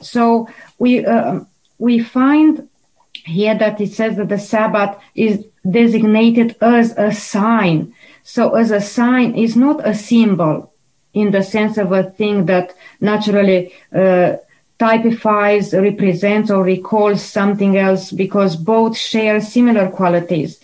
[0.00, 1.40] So we, uh,
[1.78, 2.68] we find
[3.12, 7.92] here that it says that the Sabbath is designated as a sign.
[8.22, 10.69] So as a sign is not a symbol
[11.14, 14.36] in the sense of a thing that naturally uh,
[14.78, 20.60] typifies, represents, or recalls something else because both share similar qualities.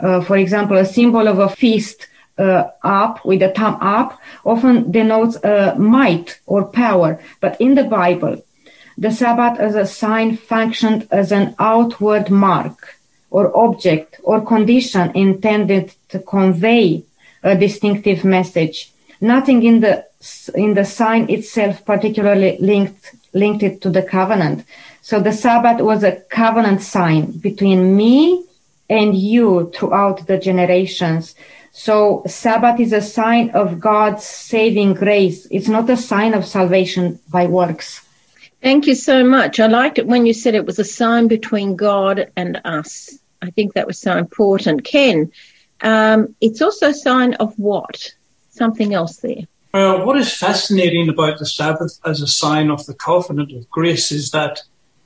[0.00, 2.06] Uh, for example, a symbol of a feast
[2.38, 7.20] uh, up with the thumb up often denotes uh, might or power.
[7.40, 8.42] But in the Bible,
[8.96, 12.96] the Sabbath as a sign functioned as an outward mark
[13.30, 17.04] or object or condition intended to convey
[17.42, 18.90] a distinctive message.
[19.20, 20.06] Nothing in the
[20.54, 24.64] in the sign itself particularly linked linked it to the covenant.
[25.02, 28.44] So the Sabbath was a covenant sign between me
[28.90, 31.34] and you throughout the generations.
[31.72, 35.46] So Sabbath is a sign of God's saving grace.
[35.50, 38.00] It's not a sign of salvation by works.
[38.62, 39.60] Thank you so much.
[39.60, 43.16] I liked it when you said it was a sign between God and us.
[43.40, 44.84] I think that was so important.
[44.84, 45.30] Ken,
[45.80, 48.12] um, it's also a sign of what?
[48.58, 49.44] Something else there.
[49.72, 54.10] Well, what is fascinating about the Sabbath as a sign of the covenant of grace
[54.10, 54.62] is that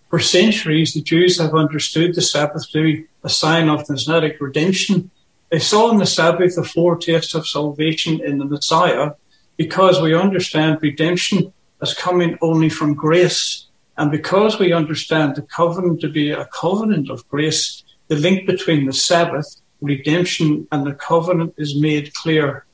[0.08, 4.40] for centuries the Jews have understood the Sabbath to be a sign of the Messianic
[4.40, 5.10] redemption.
[5.50, 9.12] They saw in the Sabbath a foretaste of salvation in the Messiah
[9.56, 13.66] because we understand redemption as coming only from grace.
[13.98, 18.86] And because we understand the covenant to be a covenant of grace, the link between
[18.86, 22.64] the Sabbath, redemption, and the covenant is made clear.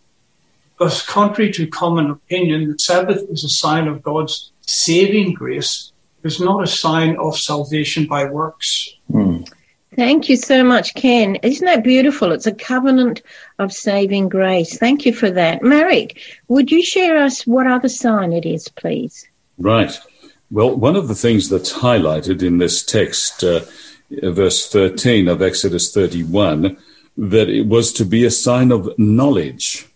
[0.79, 5.93] But contrary to common opinion, the Sabbath is a sign of God's saving grace.
[6.23, 8.89] It's not a sign of salvation by works.
[9.11, 9.51] Mm.
[9.97, 11.37] Thank you so much, Ken.
[11.43, 12.31] Isn't that beautiful?
[12.31, 13.23] It's a covenant
[13.59, 14.79] of saving grace.
[14.79, 15.63] Thank you for that.
[15.63, 19.27] Marek, would you share us what other sign it is, please?
[19.59, 19.99] Right.
[20.53, 23.63] Well, one of the things that's highlighted in this text, uh,
[24.23, 26.77] verse 13 of Exodus 31,
[27.17, 29.88] that it was to be a sign of knowledge,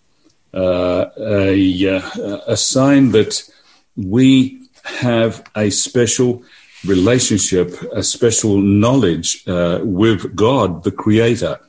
[0.55, 3.43] uh, a, uh, a sign that
[3.97, 6.43] we have a special
[6.85, 11.61] relationship, a special knowledge uh, with God, the Creator.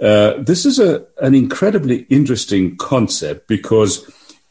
[0.00, 4.10] Uh, this is a, an incredibly interesting concept because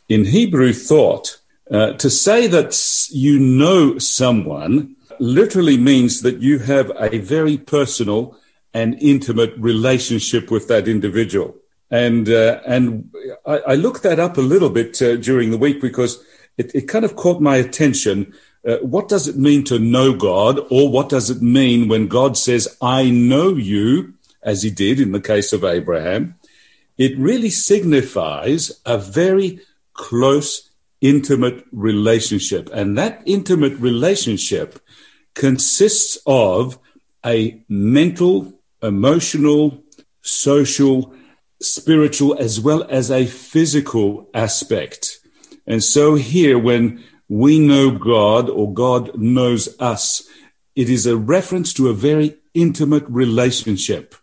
[0.10, 1.38] in Hebrew thought,
[1.70, 8.38] uh, to say that you know someone literally means that you have a very personal
[8.74, 11.56] and intimate relationship with that individual.
[12.04, 12.84] And uh, and
[13.46, 16.14] I, I, looked that up a little bit uh, during the week because
[16.58, 18.34] it, it kind of caught my attention
[18.66, 22.36] uh, what does it mean to know God, or what does it mean when God
[22.36, 26.36] says, I know you, as he did in the case of Abraham?
[26.98, 29.60] It really signifies a very
[29.94, 30.70] close,
[31.00, 32.70] intimate relationship.
[32.74, 34.80] And that intimate relationship
[35.36, 36.80] consists of
[37.24, 39.84] a mental, emotional,
[40.22, 41.14] social,
[41.74, 45.20] spiritual, as well as a physical aspect.
[45.68, 50.28] And so here, when we know God or God knows us.
[50.76, 54.16] It is a reference to a very intimate relationship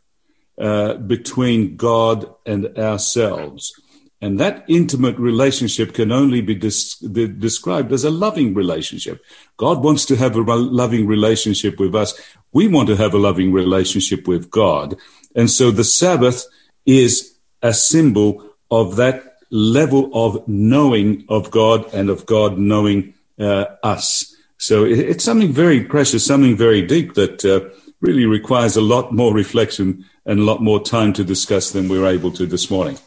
[0.58, 3.72] uh, between God and ourselves.
[4.20, 9.20] And that intimate relationship can only be des- described as a loving relationship.
[9.56, 12.14] God wants to have a loving relationship with us.
[12.52, 14.94] We want to have a loving relationship with God.
[15.34, 16.46] And so the Sabbath
[16.86, 17.31] is
[17.62, 24.34] a symbol of that level of knowing of God and of God knowing uh, us.
[24.58, 27.68] So it, it's something very precious, something very deep that uh,
[28.00, 31.98] really requires a lot more reflection and a lot more time to discuss than we
[31.98, 32.98] are able to this morning.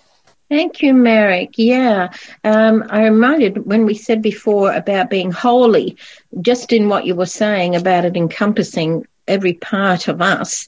[0.49, 1.55] Thank you, Merrick.
[1.57, 2.09] Yeah,
[2.43, 5.97] um, I reminded when we said before about being holy,
[6.39, 10.67] just in what you were saying about it encompassing every part of us.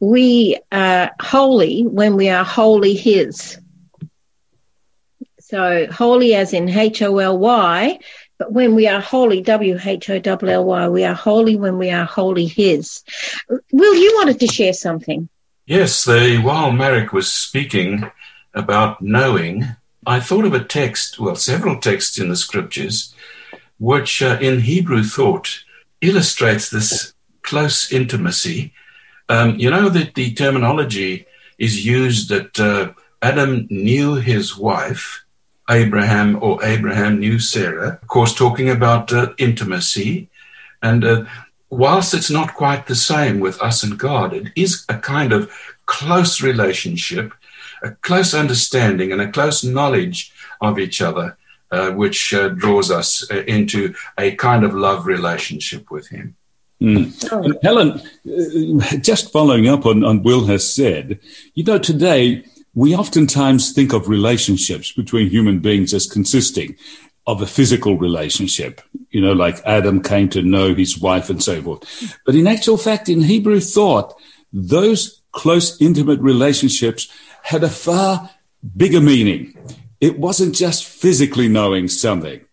[0.00, 3.58] We are holy when we are wholly His.
[5.40, 7.98] So holy as in H O L Y,
[8.38, 11.78] but when we are holy, W H O L L Y, we are holy when
[11.78, 13.02] we are wholly His.
[13.48, 15.28] Will, you wanted to share something?
[15.66, 18.10] Yes, the, while Merrick was speaking
[18.54, 19.64] about knowing,
[20.06, 23.14] I thought of a text, well, several texts in the scriptures,
[23.78, 25.64] which uh, in Hebrew thought
[26.00, 28.72] illustrates this close intimacy.
[29.28, 31.26] Um, you know that the terminology
[31.58, 35.26] is used that uh, Adam knew his wife
[35.68, 40.28] Abraham or Abraham knew Sarah, of course, talking about uh, intimacy.
[40.82, 41.24] And uh,
[41.70, 45.50] whilst it's not quite the same with us and God, it is a kind of
[45.86, 47.32] close relationship,
[47.82, 51.36] a close understanding, and a close knowledge of each other,
[51.72, 56.36] uh, which uh, draws us uh, into a kind of love relationship with Him.
[56.80, 57.62] Mm.
[57.62, 61.18] Helen, uh, just following up on, on Will has said,
[61.54, 66.76] you know, today, we oftentimes think of relationships between human beings as consisting
[67.26, 71.60] of a physical relationship, you know, like Adam came to know his wife and so
[71.60, 72.16] forth.
[72.24, 74.14] But in actual fact, in Hebrew thought,
[74.52, 77.08] those close, intimate relationships
[77.42, 78.30] had a far
[78.76, 79.56] bigger meaning.
[80.00, 82.44] It wasn't just physically knowing something.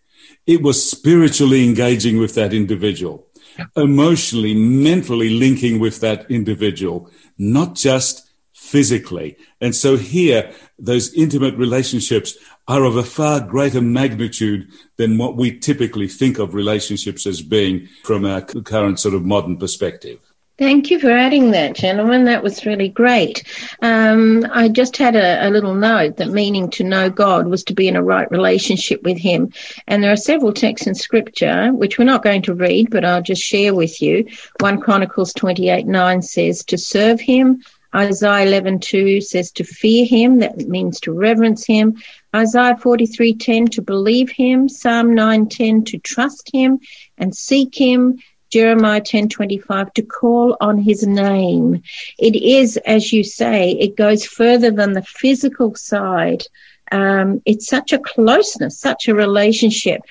[0.47, 3.28] It was spiritually engaging with that individual,
[3.76, 9.38] emotionally, mentally linking with that individual, not just physically.
[9.62, 12.38] And so here, those intimate relationships
[12.68, 17.88] are of a far greater magnitude than what we typically think of relationships as being
[18.04, 20.32] from our current sort of modern perspective.
[20.60, 22.26] Thank you for adding that, gentlemen.
[22.26, 23.43] That was really great.
[23.82, 27.74] Um, I just had a, a, little note that meaning to know God was to
[27.74, 29.51] be in a right relationship with Him.
[29.88, 33.24] And there are several texts in Scripture, which we're not going to read, but I'll
[33.24, 34.28] just share with you.
[34.60, 37.64] 1 Chronicles 28 9 says to serve Him.
[37.95, 40.38] Isaiah 11 2 says to fear Him.
[40.38, 41.95] That means to reverence Him.
[42.36, 44.70] Isaiah 43 10 to believe Him.
[44.70, 46.80] Psalm 9 10 to trust Him
[47.18, 48.20] and seek Him.
[48.54, 51.82] Jeremiah 10:25 to call on his name.
[52.20, 56.43] It is as you say, it goes further than the physical side.
[56.91, 60.01] Um, it's such a closeness, such a relationship.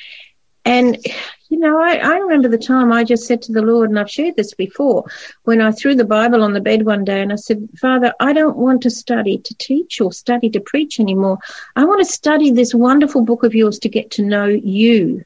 [0.64, 0.98] And,
[1.50, 4.10] you know, I, I, remember the time I just said to the Lord, and I've
[4.10, 5.04] shared this before,
[5.44, 8.32] when I threw the Bible on the bed one day and I said, Father, I
[8.32, 11.38] don't want to study to teach or study to preach anymore.
[11.76, 15.24] I want to study this wonderful book of yours to get to know you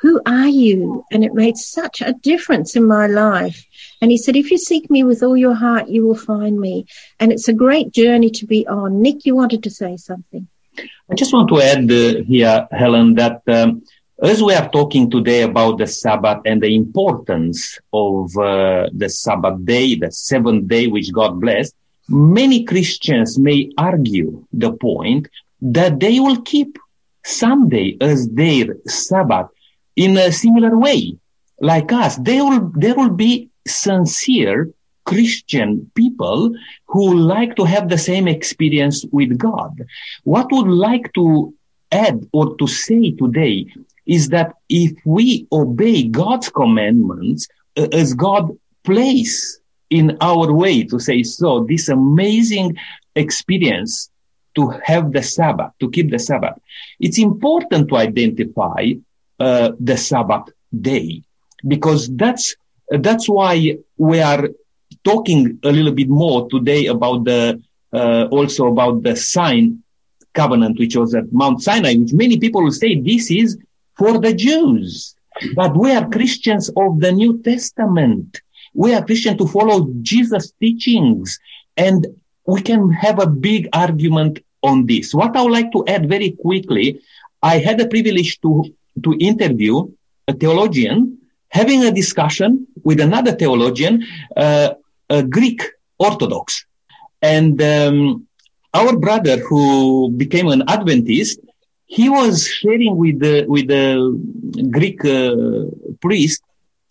[0.00, 1.04] who are you?
[1.10, 3.64] And it made such a difference in my life.
[4.00, 6.86] And he said, if you seek me with all your heart, you will find me.
[7.18, 9.00] And it's a great journey to be on.
[9.00, 10.46] Nick, you wanted to say something.
[11.10, 13.82] I just want to add uh, here, Helen, that um,
[14.22, 19.64] as we are talking today about the Sabbath and the importance of uh, the Sabbath
[19.64, 21.74] day, the seventh day which God blessed,
[22.08, 25.28] many Christians may argue the point
[25.60, 26.78] that they will keep
[27.24, 29.48] Sunday as their Sabbath
[29.96, 31.16] in a similar way,
[31.60, 32.16] like us.
[32.16, 34.70] There will, there will be sincere
[35.04, 36.52] Christian people
[36.86, 39.84] who like to have the same experience with God.
[40.24, 41.54] What would like to
[41.90, 43.66] add or to say today
[44.04, 48.50] is that if we obey God's commandments uh, as God
[48.84, 49.58] place
[49.90, 52.76] in our way to say so, this amazing
[53.14, 54.10] experience
[54.56, 56.58] to have the Sabbath, to keep the Sabbath,
[56.98, 58.92] it's important to identify
[59.38, 61.22] uh, the Sabbath day,
[61.66, 62.56] because that's
[62.88, 64.48] that's why we are
[65.04, 67.62] talking a little bit more today about the
[67.92, 69.82] uh, also about the sign
[70.34, 73.58] covenant, which was at Mount Sinai, which many people will say this is
[73.96, 75.14] for the Jews.
[75.54, 78.40] But we are Christians of the New Testament.
[78.74, 81.38] We are Christians to follow Jesus' teachings.
[81.76, 82.06] And
[82.46, 85.14] we can have a big argument on this.
[85.14, 87.00] What I would like to add very quickly,
[87.42, 88.64] I had the privilege to
[89.04, 89.88] to interview
[90.28, 91.18] a theologian
[91.48, 94.04] having a discussion with another theologian,
[94.36, 94.74] uh,
[95.08, 95.62] a Greek
[95.98, 96.66] Orthodox.
[97.22, 98.26] And um,
[98.74, 101.40] our brother who became an Adventist,
[101.86, 103.88] he was sharing with the, with the
[104.70, 105.66] Greek uh,
[106.00, 106.42] priest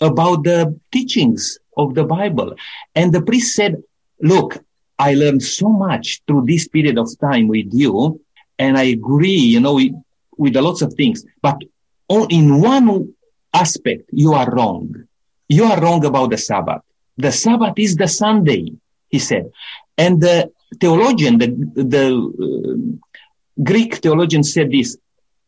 [0.01, 2.55] about the teachings of the Bible.
[2.95, 3.81] And the priest said,
[4.21, 4.57] look,
[4.97, 8.21] I learned so much through this period of time with you.
[8.57, 9.91] And I agree, you know, with,
[10.37, 11.61] with lots of things, but
[12.09, 13.13] in one
[13.53, 15.07] aspect, you are wrong.
[15.47, 16.81] You are wrong about the Sabbath.
[17.17, 18.73] The Sabbath is the Sunday,
[19.09, 19.51] he said.
[19.97, 22.05] And the theologian, the, the
[22.45, 24.97] uh, Greek theologian said this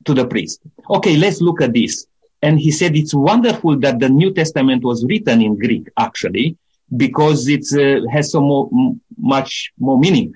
[0.05, 0.61] to the priest.
[0.89, 2.07] Okay, let's look at this.
[2.41, 6.55] And he said, it's wonderful that the New Testament was written in Greek, actually,
[6.95, 8.69] because it uh, has so more,
[9.17, 10.33] much more meaning.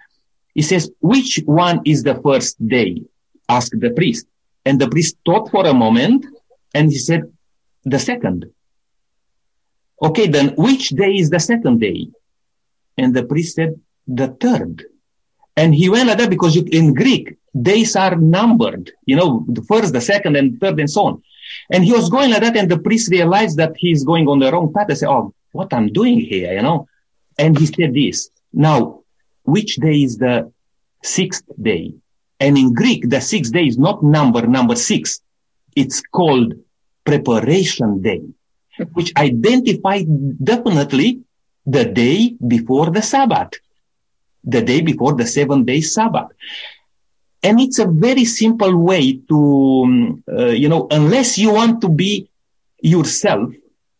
[0.53, 3.03] He says, which one is the first day?
[3.47, 4.25] asked the priest.
[4.65, 6.25] And the priest thought for a moment
[6.73, 7.23] and he said,
[7.83, 8.45] the second.
[10.01, 12.07] Okay, then which day is the second day?
[12.97, 14.85] And the priest said, the third.
[15.57, 19.61] And he went like that because you, in Greek, days are numbered, you know, the
[19.63, 21.23] first, the second, and third, and so on.
[21.69, 24.51] And he was going like that, and the priest realized that he's going on the
[24.51, 24.87] wrong path.
[24.89, 26.87] I said, Oh, what I'm doing here, you know?
[27.37, 29.01] And he said this, now,
[29.43, 30.51] which day is the
[31.03, 31.93] sixth day?
[32.41, 35.21] And in Greek, the sixth day is not number number six.
[35.75, 36.55] It's called
[37.05, 38.23] preparation day,
[38.93, 40.07] which identified
[40.43, 41.21] definitely
[41.67, 43.51] the day before the Sabbath,
[44.43, 46.29] the day before the seven day Sabbath.
[47.43, 51.89] And it's a very simple way to, um, uh, you know, unless you want to
[51.89, 52.27] be
[52.81, 53.53] yourself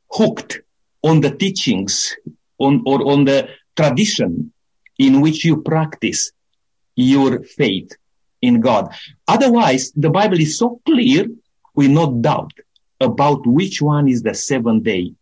[0.10, 0.62] hooked
[1.04, 2.16] on the teachings
[2.58, 4.52] on, or on the tradition
[4.98, 6.32] in which you practice
[6.96, 7.92] your faith
[8.42, 8.94] in God.
[9.28, 11.28] Otherwise, the Bible is so clear,
[11.76, 12.54] we no doubt
[13.00, 15.14] about which one is the seven day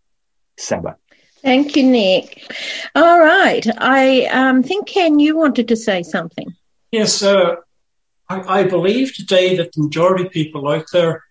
[0.58, 0.96] Sabbath.
[1.42, 2.52] Thank you, Nick.
[2.96, 3.66] All right.
[3.78, 6.54] I um, think, Ken, you wanted to say something.
[6.92, 7.56] Yes, uh,
[8.28, 11.24] I, I believe today that the majority of people out there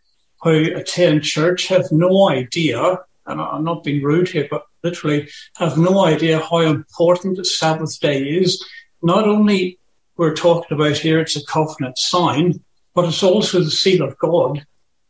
[0.43, 5.76] who attend church have no idea, and I'm not being rude here, but literally have
[5.76, 8.64] no idea how important the Sabbath day is.
[9.03, 9.78] Not only
[10.18, 12.60] we're talking about here, it's a covenant sign,
[12.92, 14.66] but it's also the seal of God.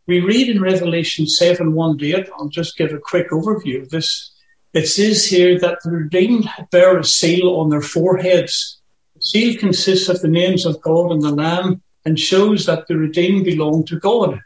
[0.06, 3.90] We read in Revelation 7 1 to 8, I'll just give a quick overview of
[3.90, 4.32] this.
[4.74, 8.80] It says here that the redeemed bear a seal on their foreheads.
[9.16, 12.96] The seal consists of the names of God and the Lamb and shows that the
[12.96, 14.40] redeemed belong to God.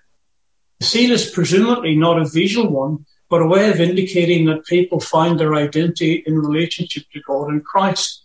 [0.79, 5.01] The seal is presumably not a visual one, but a way of indicating that people
[5.01, 8.25] find their identity in relationship to God and Christ.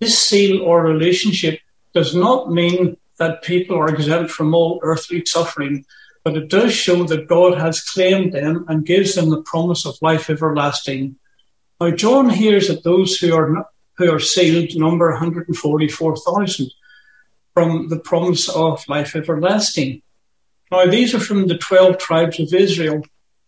[0.00, 1.60] This seal or relationship
[1.96, 5.82] does not mean that people are exempt from all earthly suffering,
[6.24, 9.96] but it does show that God has claimed them and gives them the promise of
[10.02, 11.16] life everlasting.
[11.80, 13.66] Now, John hears that those who are
[13.96, 16.70] who are sealed number 144,000
[17.54, 20.02] from the promise of life everlasting.
[20.70, 23.00] Now, these are from the 12 tribes of Israel,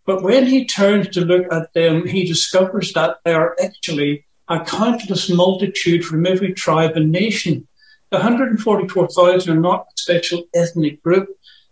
[0.06, 4.64] but when he turns to look at them, he discovers that they are actually a
[4.64, 7.67] countless multitude from every tribe and nation.
[8.10, 11.28] The 144,000 are not a special ethnic group.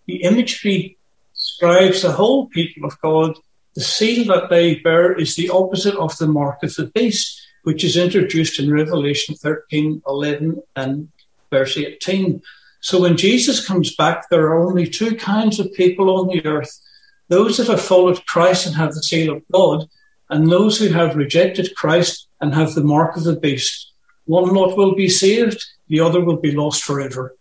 [0.07, 0.99] The imagery
[1.34, 3.39] describes the whole people of God.
[3.74, 7.84] The seal that they bear is the opposite of the mark of the beast, which
[7.84, 11.09] is introduced in Revelation 13, 11 and
[11.51, 12.43] verse 18.
[12.80, 16.80] So when Jesus comes back, there are only two kinds of people on the earth
[17.28, 19.89] those that have followed Christ and have the seal of God,
[20.30, 23.93] and those who have rejected Christ and have the mark of the beast.
[24.27, 27.37] One lot will be saved, the other will be lost forever.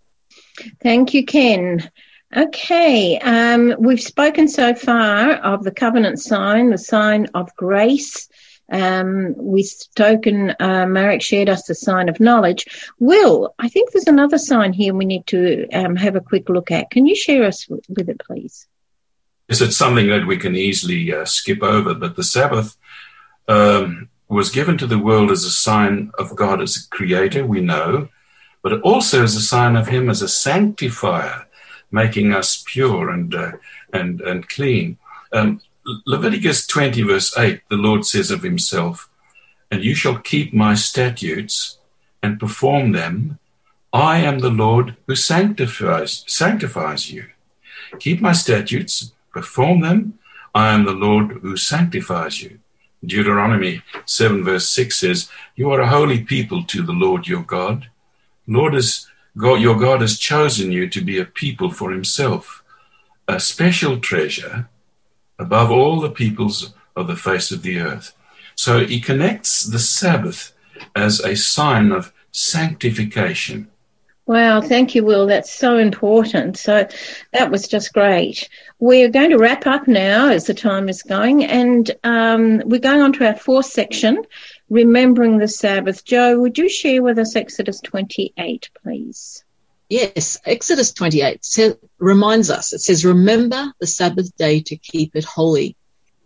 [0.81, 1.89] Thank you, Ken.
[2.35, 8.27] Okay, um, we've spoken so far of the covenant sign, the sign of grace.
[8.71, 12.65] Um, we've spoken, uh, Marek shared us the sign of knowledge.
[12.99, 16.71] Will, I think there's another sign here we need to um, have a quick look
[16.71, 16.89] at.
[16.89, 18.67] Can you share us with it, please?
[19.47, 22.75] Yes, it's something that we can easily uh, skip over, but the Sabbath
[23.47, 27.61] um, was given to the world as a sign of God as a creator, we
[27.61, 28.09] know,
[28.61, 31.47] but also as a sign of Him as a sanctifier,
[31.91, 33.51] making us pure and, uh,
[33.93, 34.97] and, and clean.
[35.31, 35.61] Um,
[36.05, 39.09] Leviticus 20, verse 8, the Lord says of Himself,
[39.69, 41.77] And you shall keep my statutes
[42.23, 43.37] and perform them.
[43.93, 47.27] I am the Lord who sanctifies, sanctifies you.
[47.99, 50.17] Keep my statutes perform them,
[50.55, 52.59] I am the Lord who sanctifies you.
[53.07, 57.89] Deuteronomy 7 verse 6 says, You are a holy people to the Lord your God.
[58.47, 62.63] Lord is God, your God has chosen you to be a people for himself,
[63.27, 64.69] a special treasure
[65.37, 68.15] above all the peoples of the face of the earth.
[68.55, 70.53] So he connects the Sabbath
[70.95, 73.69] as a sign of sanctification.
[74.27, 75.27] Wow, thank you, Will.
[75.27, 76.57] That's so important.
[76.57, 76.87] So
[77.31, 78.49] that was just great.
[78.79, 83.01] We're going to wrap up now as the time is going, and um, we're going
[83.01, 84.23] on to our fourth section,
[84.67, 86.03] remembering the Sabbath.
[86.03, 89.43] Joe, would you share with us Exodus 28, please?
[89.89, 95.23] Yes, Exodus 28 says, reminds us, it says, remember the Sabbath day to keep it
[95.23, 95.77] holy.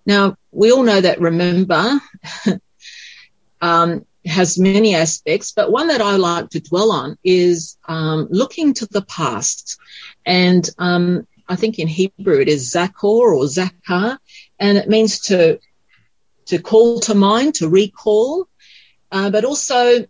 [0.06, 2.00] Now, we all know that remember
[3.62, 8.74] um, has many aspects, but one that I like to dwell on is um, looking
[8.76, 9.78] to the past.
[10.26, 14.18] And um, I think in Hebrew it is zakor or zakar,
[14.60, 15.60] and it means to
[16.48, 18.48] to call to mind, to recall.
[19.12, 20.06] Uh, but also,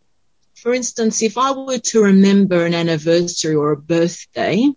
[0.55, 4.69] for instance, if I were to remember an anniversary or a birthday,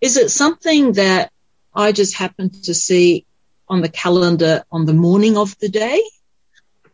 [0.00, 1.32] is it something that
[1.74, 3.26] I just happen to see
[3.68, 6.02] on the calendar on the morning of the day?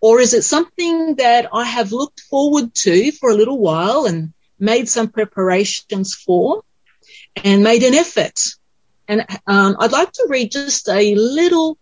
[0.05, 4.35] Or is it something that I have looked forward to for a little while and
[4.59, 6.63] made some preparations for
[7.43, 8.39] and made an effort?
[9.09, 11.79] And um, I'd like to read just a little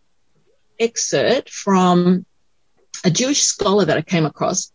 [0.78, 2.24] excerpt from
[3.04, 4.70] a Jewish scholar that I came across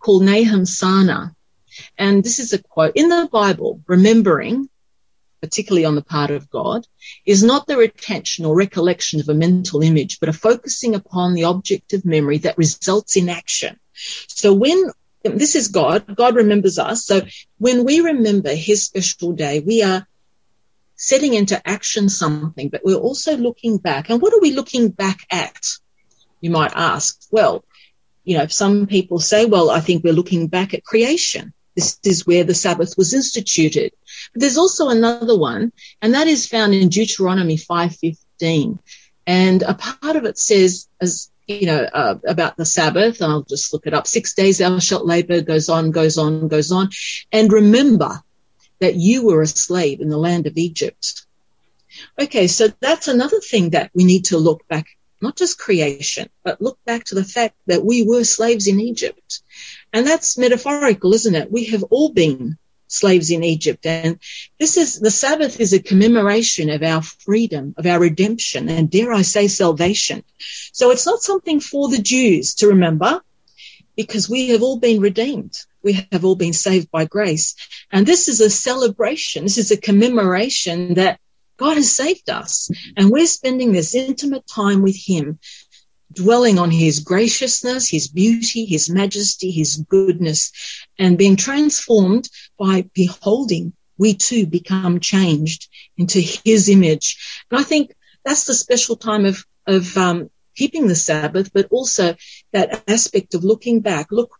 [0.00, 1.36] called Nahum Sarna.
[1.96, 4.68] And this is a quote in the Bible, remembering
[5.40, 6.86] particularly on the part of God,
[7.24, 11.44] is not the retention or recollection of a mental image, but a focusing upon the
[11.44, 13.78] object of memory that results in action.
[14.28, 14.90] So when
[15.22, 17.04] this is God, God remembers us.
[17.04, 17.22] So
[17.58, 20.06] when we remember his special day, we are
[20.94, 24.10] setting into action something, but we're also looking back.
[24.10, 25.60] And what are we looking back at?
[26.40, 27.20] You might ask.
[27.30, 27.64] Well,
[28.24, 31.52] you know, some people say, well, I think we're looking back at creation.
[31.78, 33.92] This is where the Sabbath was instituted.
[34.32, 35.72] But there's also another one,
[36.02, 38.80] and that is found in Deuteronomy 5:15.
[39.28, 43.72] And a part of it says, as you know, uh, about the Sabbath, I'll just
[43.72, 44.08] look it up.
[44.08, 46.90] Six days thou shalt labor, goes on, goes on, goes on.
[47.30, 48.22] And remember,
[48.80, 51.26] that you were a slave in the land of Egypt.
[52.20, 54.86] Okay, so that's another thing that we need to look back,
[55.20, 59.42] not just creation, but look back to the fact that we were slaves in Egypt.
[59.92, 61.50] And that's metaphorical, isn't it?
[61.50, 62.58] We have all been
[62.88, 63.86] slaves in Egypt.
[63.86, 64.18] And
[64.58, 69.12] this is, the Sabbath is a commemoration of our freedom, of our redemption, and dare
[69.12, 70.24] I say salvation.
[70.72, 73.20] So it's not something for the Jews to remember
[73.96, 75.54] because we have all been redeemed.
[75.82, 77.54] We have all been saved by grace.
[77.90, 79.44] And this is a celebration.
[79.44, 81.20] This is a commemoration that
[81.56, 85.40] God has saved us and we're spending this intimate time with him,
[86.12, 90.52] dwelling on his graciousness, his beauty, his majesty, his goodness,
[90.98, 92.28] and being transformed
[92.58, 97.42] by beholding we too become changed into his image.
[97.50, 97.92] And I think
[98.24, 102.16] that's the special time of, of, um, keeping the Sabbath, but also
[102.52, 104.30] that aspect of looking back, look,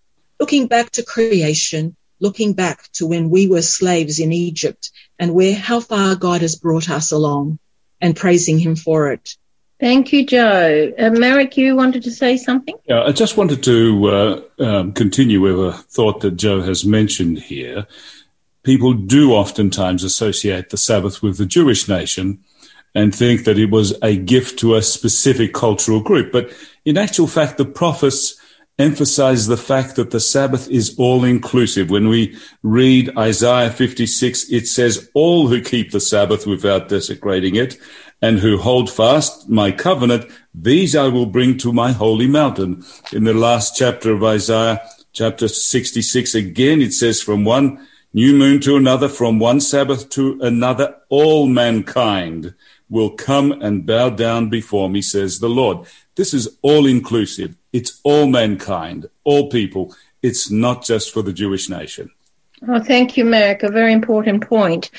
[0.41, 5.55] looking back to creation, looking back to when we were slaves in Egypt and where,
[5.55, 7.59] how far God has brought us along
[8.01, 9.37] and praising him for it.
[9.81, 10.93] Thank you, Joe.
[10.99, 12.75] Uh, Merrick, you wanted to say something?
[12.87, 17.39] Yeah, I just wanted to uh, um, continue with a thought that Joe has mentioned
[17.39, 17.87] here.
[18.65, 22.43] People do oftentimes associate the Sabbath with the Jewish nation
[22.95, 26.33] and think that it was a gift to a specific cultural group.
[26.33, 26.53] But
[26.85, 28.35] in actual fact, the prophets
[28.81, 31.91] emphasize the fact that the Sabbath is all inclusive.
[31.91, 37.79] When we read Isaiah 56, it says, all who keep the Sabbath without desecrating it
[38.21, 42.85] and who hold fast my covenant, these I will bring to my holy mountain.
[43.13, 44.81] In the last chapter of Isaiah,
[45.13, 50.39] chapter 66, again, it says from one new moon to another, from one Sabbath to
[50.43, 52.55] another, all mankind
[52.91, 55.87] will come and bow down before me, says the Lord.
[56.17, 57.57] This is all inclusive.
[57.73, 59.95] It's all mankind, all people.
[60.23, 62.11] It's not just for the Jewish nation.
[62.67, 63.63] Oh, thank you, Merrick.
[63.63, 64.91] A very important point.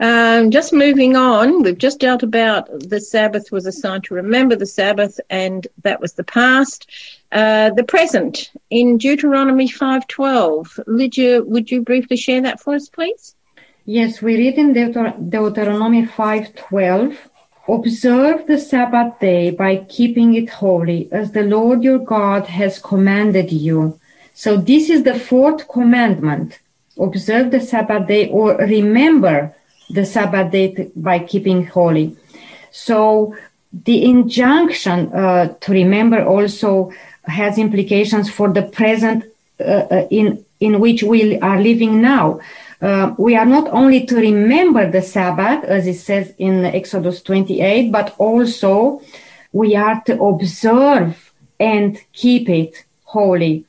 [0.00, 4.54] Um, just moving on, we've just dealt about the Sabbath was a sign to remember
[4.54, 6.90] the Sabbath, and that was the past.
[7.32, 10.78] Uh, the present in Deuteronomy five twelve.
[10.86, 13.34] Lydia, would you briefly share that for us, please?
[13.86, 17.30] Yes, we read in Deuter- Deuteronomy five twelve.
[17.66, 23.50] Observe the Sabbath day by keeping it holy, as the Lord your God has commanded
[23.50, 23.98] you.
[24.34, 26.60] So this is the fourth commandment.
[26.98, 29.54] Observe the Sabbath day or remember
[29.90, 32.16] the Sabbath day by keeping holy.
[32.70, 33.36] So
[33.72, 36.92] the injunction uh, to remember also
[37.24, 39.24] has implications for the present
[39.58, 42.40] uh, uh in in which we are living now
[42.80, 47.90] uh, we are not only to remember the Sabbath, as it says in Exodus 28,
[47.90, 49.00] but also
[49.52, 53.64] we are to observe and keep it holy.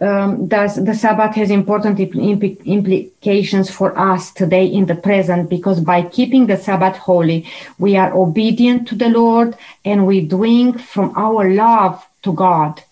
[0.00, 5.80] Um, thus, the Sabbath has important impl- implications for us today in the present because
[5.80, 7.46] by keeping the Sabbath holy,
[7.78, 9.54] we are obedient to the Lord
[9.84, 12.82] and we drink from our love to God.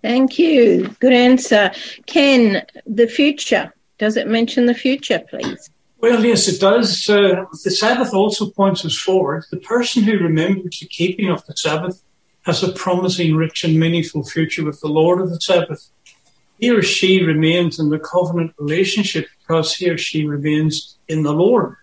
[0.00, 0.94] Thank you.
[1.00, 1.72] Good answer.
[2.06, 3.72] Ken, the future.
[3.98, 5.70] Does it mention the future, please?
[6.00, 7.08] Well, yes, it does.
[7.10, 9.44] Uh, the Sabbath also points us forward.
[9.50, 12.02] The person who remembers the keeping of the Sabbath
[12.42, 15.90] has a promising, rich, and meaningful future with the Lord of the Sabbath.
[16.58, 21.32] He or she remains in the covenant relationship because he or she remains in the
[21.32, 21.76] Lord.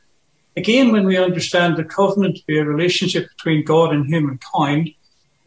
[0.55, 4.89] Again, when we understand the covenant to be a relationship between God and humankind,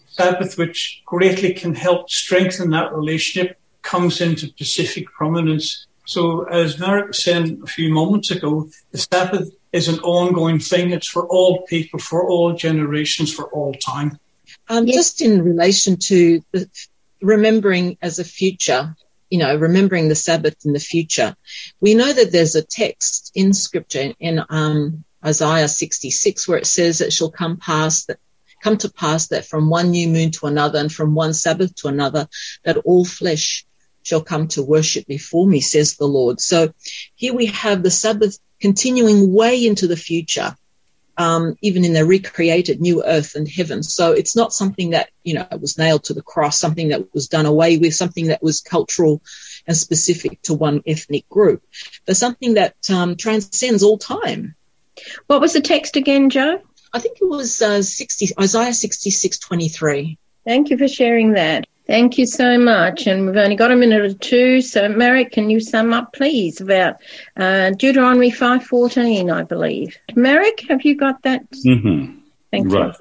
[0.08, 7.06] Sabbath, which greatly can help strengthen that relationship, comes into specific prominence so as Merrick
[7.06, 10.90] was saying a few moments ago, the Sabbath is an ongoing thing.
[10.90, 14.18] It's for all people, for all generations, for all time.
[14.70, 14.96] Um, yes.
[14.96, 16.70] Just in relation to the,
[17.20, 18.94] remembering as a future,
[19.28, 21.34] you know, remembering the Sabbath in the future,
[21.80, 27.00] we know that there's a text in scripture in um, Isaiah 66 where it says
[27.00, 28.18] it shall come past that
[28.62, 31.88] come to pass that from one new moon to another and from one Sabbath to
[31.88, 32.28] another,
[32.64, 33.66] that all flesh
[34.02, 36.40] shall come to worship before me, says the Lord.
[36.40, 36.72] So
[37.16, 40.54] here we have the Sabbath continuing way into the future,
[41.20, 43.82] um, even in the recreated new earth and heaven.
[43.82, 47.28] So it's not something that, you know, was nailed to the cross, something that was
[47.28, 49.20] done away with, something that was cultural
[49.66, 51.62] and specific to one ethnic group,
[52.06, 54.54] but something that um, transcends all time.
[55.26, 56.62] What was the text again, Joe?
[56.90, 60.18] I think it was uh, 60, Isaiah 66, 23.
[60.46, 61.66] Thank you for sharing that.
[61.90, 63.06] Thank you so much.
[63.06, 64.62] And we've only got a minute or two.
[64.62, 66.96] So, Merrick, can you sum up, please, about
[67.36, 69.98] uh, Deuteronomy 5.14, I believe.
[70.14, 71.50] Merrick, have you got that?
[71.50, 72.18] Mm-hmm.
[72.52, 72.94] Thank right.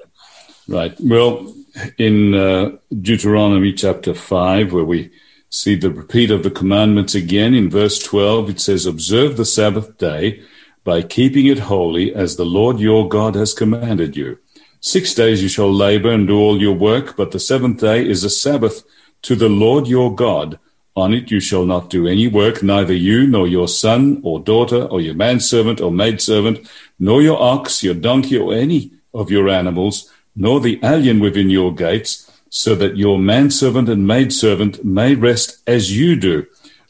[0.66, 0.76] you.
[0.76, 0.96] Right.
[1.00, 1.54] Well,
[1.98, 2.70] in uh,
[3.00, 5.10] Deuteronomy chapter 5, where we
[5.52, 8.50] See the repeat of the commandments again in verse 12.
[8.50, 10.44] It says, Observe the Sabbath day
[10.84, 14.38] by keeping it holy as the Lord your God has commanded you.
[14.82, 18.24] Six days you shall labor and do all your work, but the seventh day is
[18.24, 18.82] a Sabbath
[19.20, 20.58] to the Lord your God.
[20.96, 24.84] On it you shall not do any work, neither you, nor your son, or daughter,
[24.84, 26.66] or your manservant, or maidservant,
[26.98, 31.74] nor your ox, your donkey, or any of your animals, nor the alien within your
[31.74, 36.46] gates, so that your manservant and maidservant may rest as you do.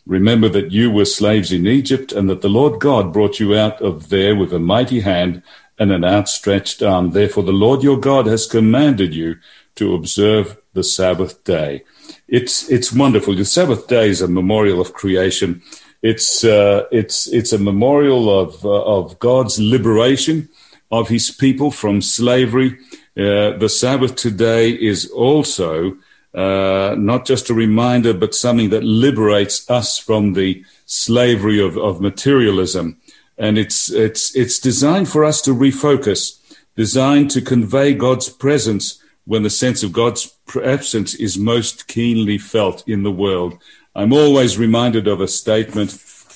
[0.07, 3.83] Remember that you were slaves in Egypt, and that the Lord God brought you out
[3.83, 5.43] of there with a mighty hand
[5.81, 7.11] and an outstretched arm.
[7.11, 9.37] Therefore the Lord your God has commanded you
[9.77, 11.83] to observe the Sabbath day.
[12.29, 13.35] It's it's wonderful.
[13.35, 15.63] The Sabbath day is a memorial of creation.
[16.03, 20.49] It's uh, it's it's a memorial of uh, of God's liberation
[20.91, 22.79] of His people from slavery.
[23.17, 25.97] Uh, the Sabbath today is also
[26.35, 32.01] uh, not just a reminder, but something that liberates us from the slavery of, of
[32.01, 33.00] materialism.
[33.41, 36.39] And it's it's it's designed for us to refocus,
[36.77, 42.87] designed to convey God's presence when the sense of God's absence is most keenly felt
[42.87, 43.59] in the world.
[43.95, 45.91] I'm always reminded of a statement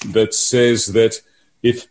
[0.07, 1.21] that says that
[1.63, 1.87] if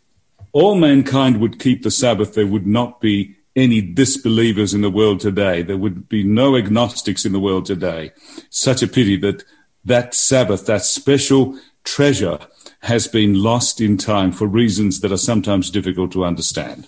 [0.51, 5.19] all mankind would keep the Sabbath, there would not be any disbelievers in the world
[5.19, 5.61] today.
[5.61, 8.11] There would be no agnostics in the world today.
[8.49, 9.43] Such a pity that
[9.85, 12.39] that Sabbath, that special treasure,
[12.83, 16.87] has been lost in time for reasons that are sometimes difficult to understand.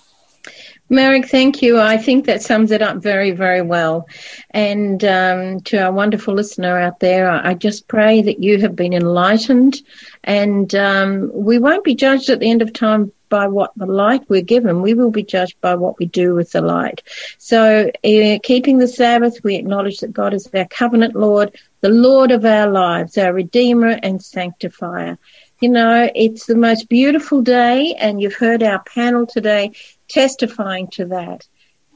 [0.88, 1.80] Merrick, thank you.
[1.80, 4.06] I think that sums it up very, very well.
[4.50, 8.92] And um, to our wonderful listener out there, I just pray that you have been
[8.92, 9.82] enlightened
[10.22, 14.22] and um, we won't be judged at the end of time by what the light
[14.28, 14.82] we're given.
[14.82, 17.02] We will be judged by what we do with the light.
[17.38, 22.30] So, uh, keeping the Sabbath, we acknowledge that God is our covenant Lord, the Lord
[22.30, 25.18] of our lives, our Redeemer and Sanctifier.
[25.60, 29.72] You know, it's the most beautiful day, and you've heard our panel today
[30.06, 31.46] testifying to that.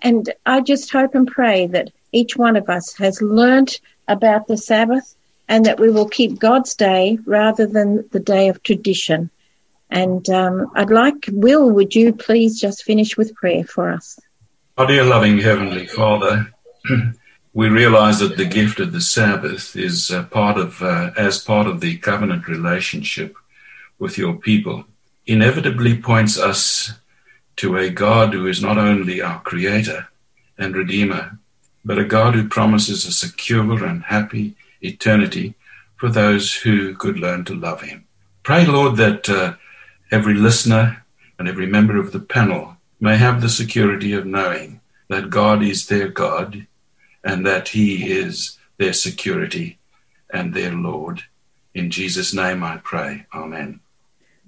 [0.01, 4.57] And I just hope and pray that each one of us has learnt about the
[4.57, 5.15] Sabbath
[5.47, 9.29] and that we will keep God's day rather than the day of tradition.
[9.91, 14.19] And um, I'd like, Will, would you please just finish with prayer for us?
[14.79, 16.51] Our dear loving Heavenly Father,
[17.53, 21.81] we realize that the gift of the Sabbath is part of, uh, as part of
[21.81, 23.37] the covenant relationship
[24.01, 24.85] with your people,
[25.27, 26.93] inevitably points us
[27.57, 30.09] to a God who is not only our creator
[30.59, 31.39] and redeemer,
[31.85, 35.55] but a God who promises a secure and happy eternity
[35.97, 38.07] for those who could learn to love him.
[38.43, 39.55] Pray, Lord, that uh,
[40.11, 41.05] every listener
[41.39, 45.87] and every member of the panel may have the security of knowing that God is
[45.87, 46.67] their God
[47.23, 49.79] and that he is their security
[50.33, 51.25] and their Lord.
[51.75, 53.27] In Jesus' name I pray.
[53.35, 53.81] Amen.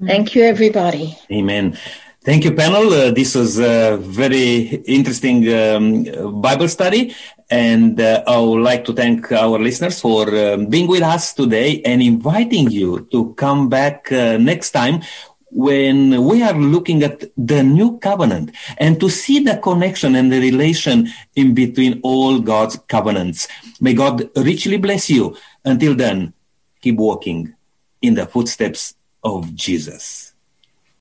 [0.00, 1.18] Thank you, everybody.
[1.30, 1.76] Amen.
[2.24, 2.92] Thank you, panel.
[2.92, 7.14] Uh, this was a very interesting um, Bible study.
[7.50, 11.82] And uh, I would like to thank our listeners for um, being with us today
[11.82, 15.02] and inviting you to come back uh, next time
[15.50, 20.40] when we are looking at the new covenant and to see the connection and the
[20.40, 23.48] relation in between all God's covenants.
[23.80, 25.36] May God richly bless you.
[25.64, 26.32] Until then,
[26.80, 27.54] keep walking
[28.00, 30.31] in the footsteps of Jesus.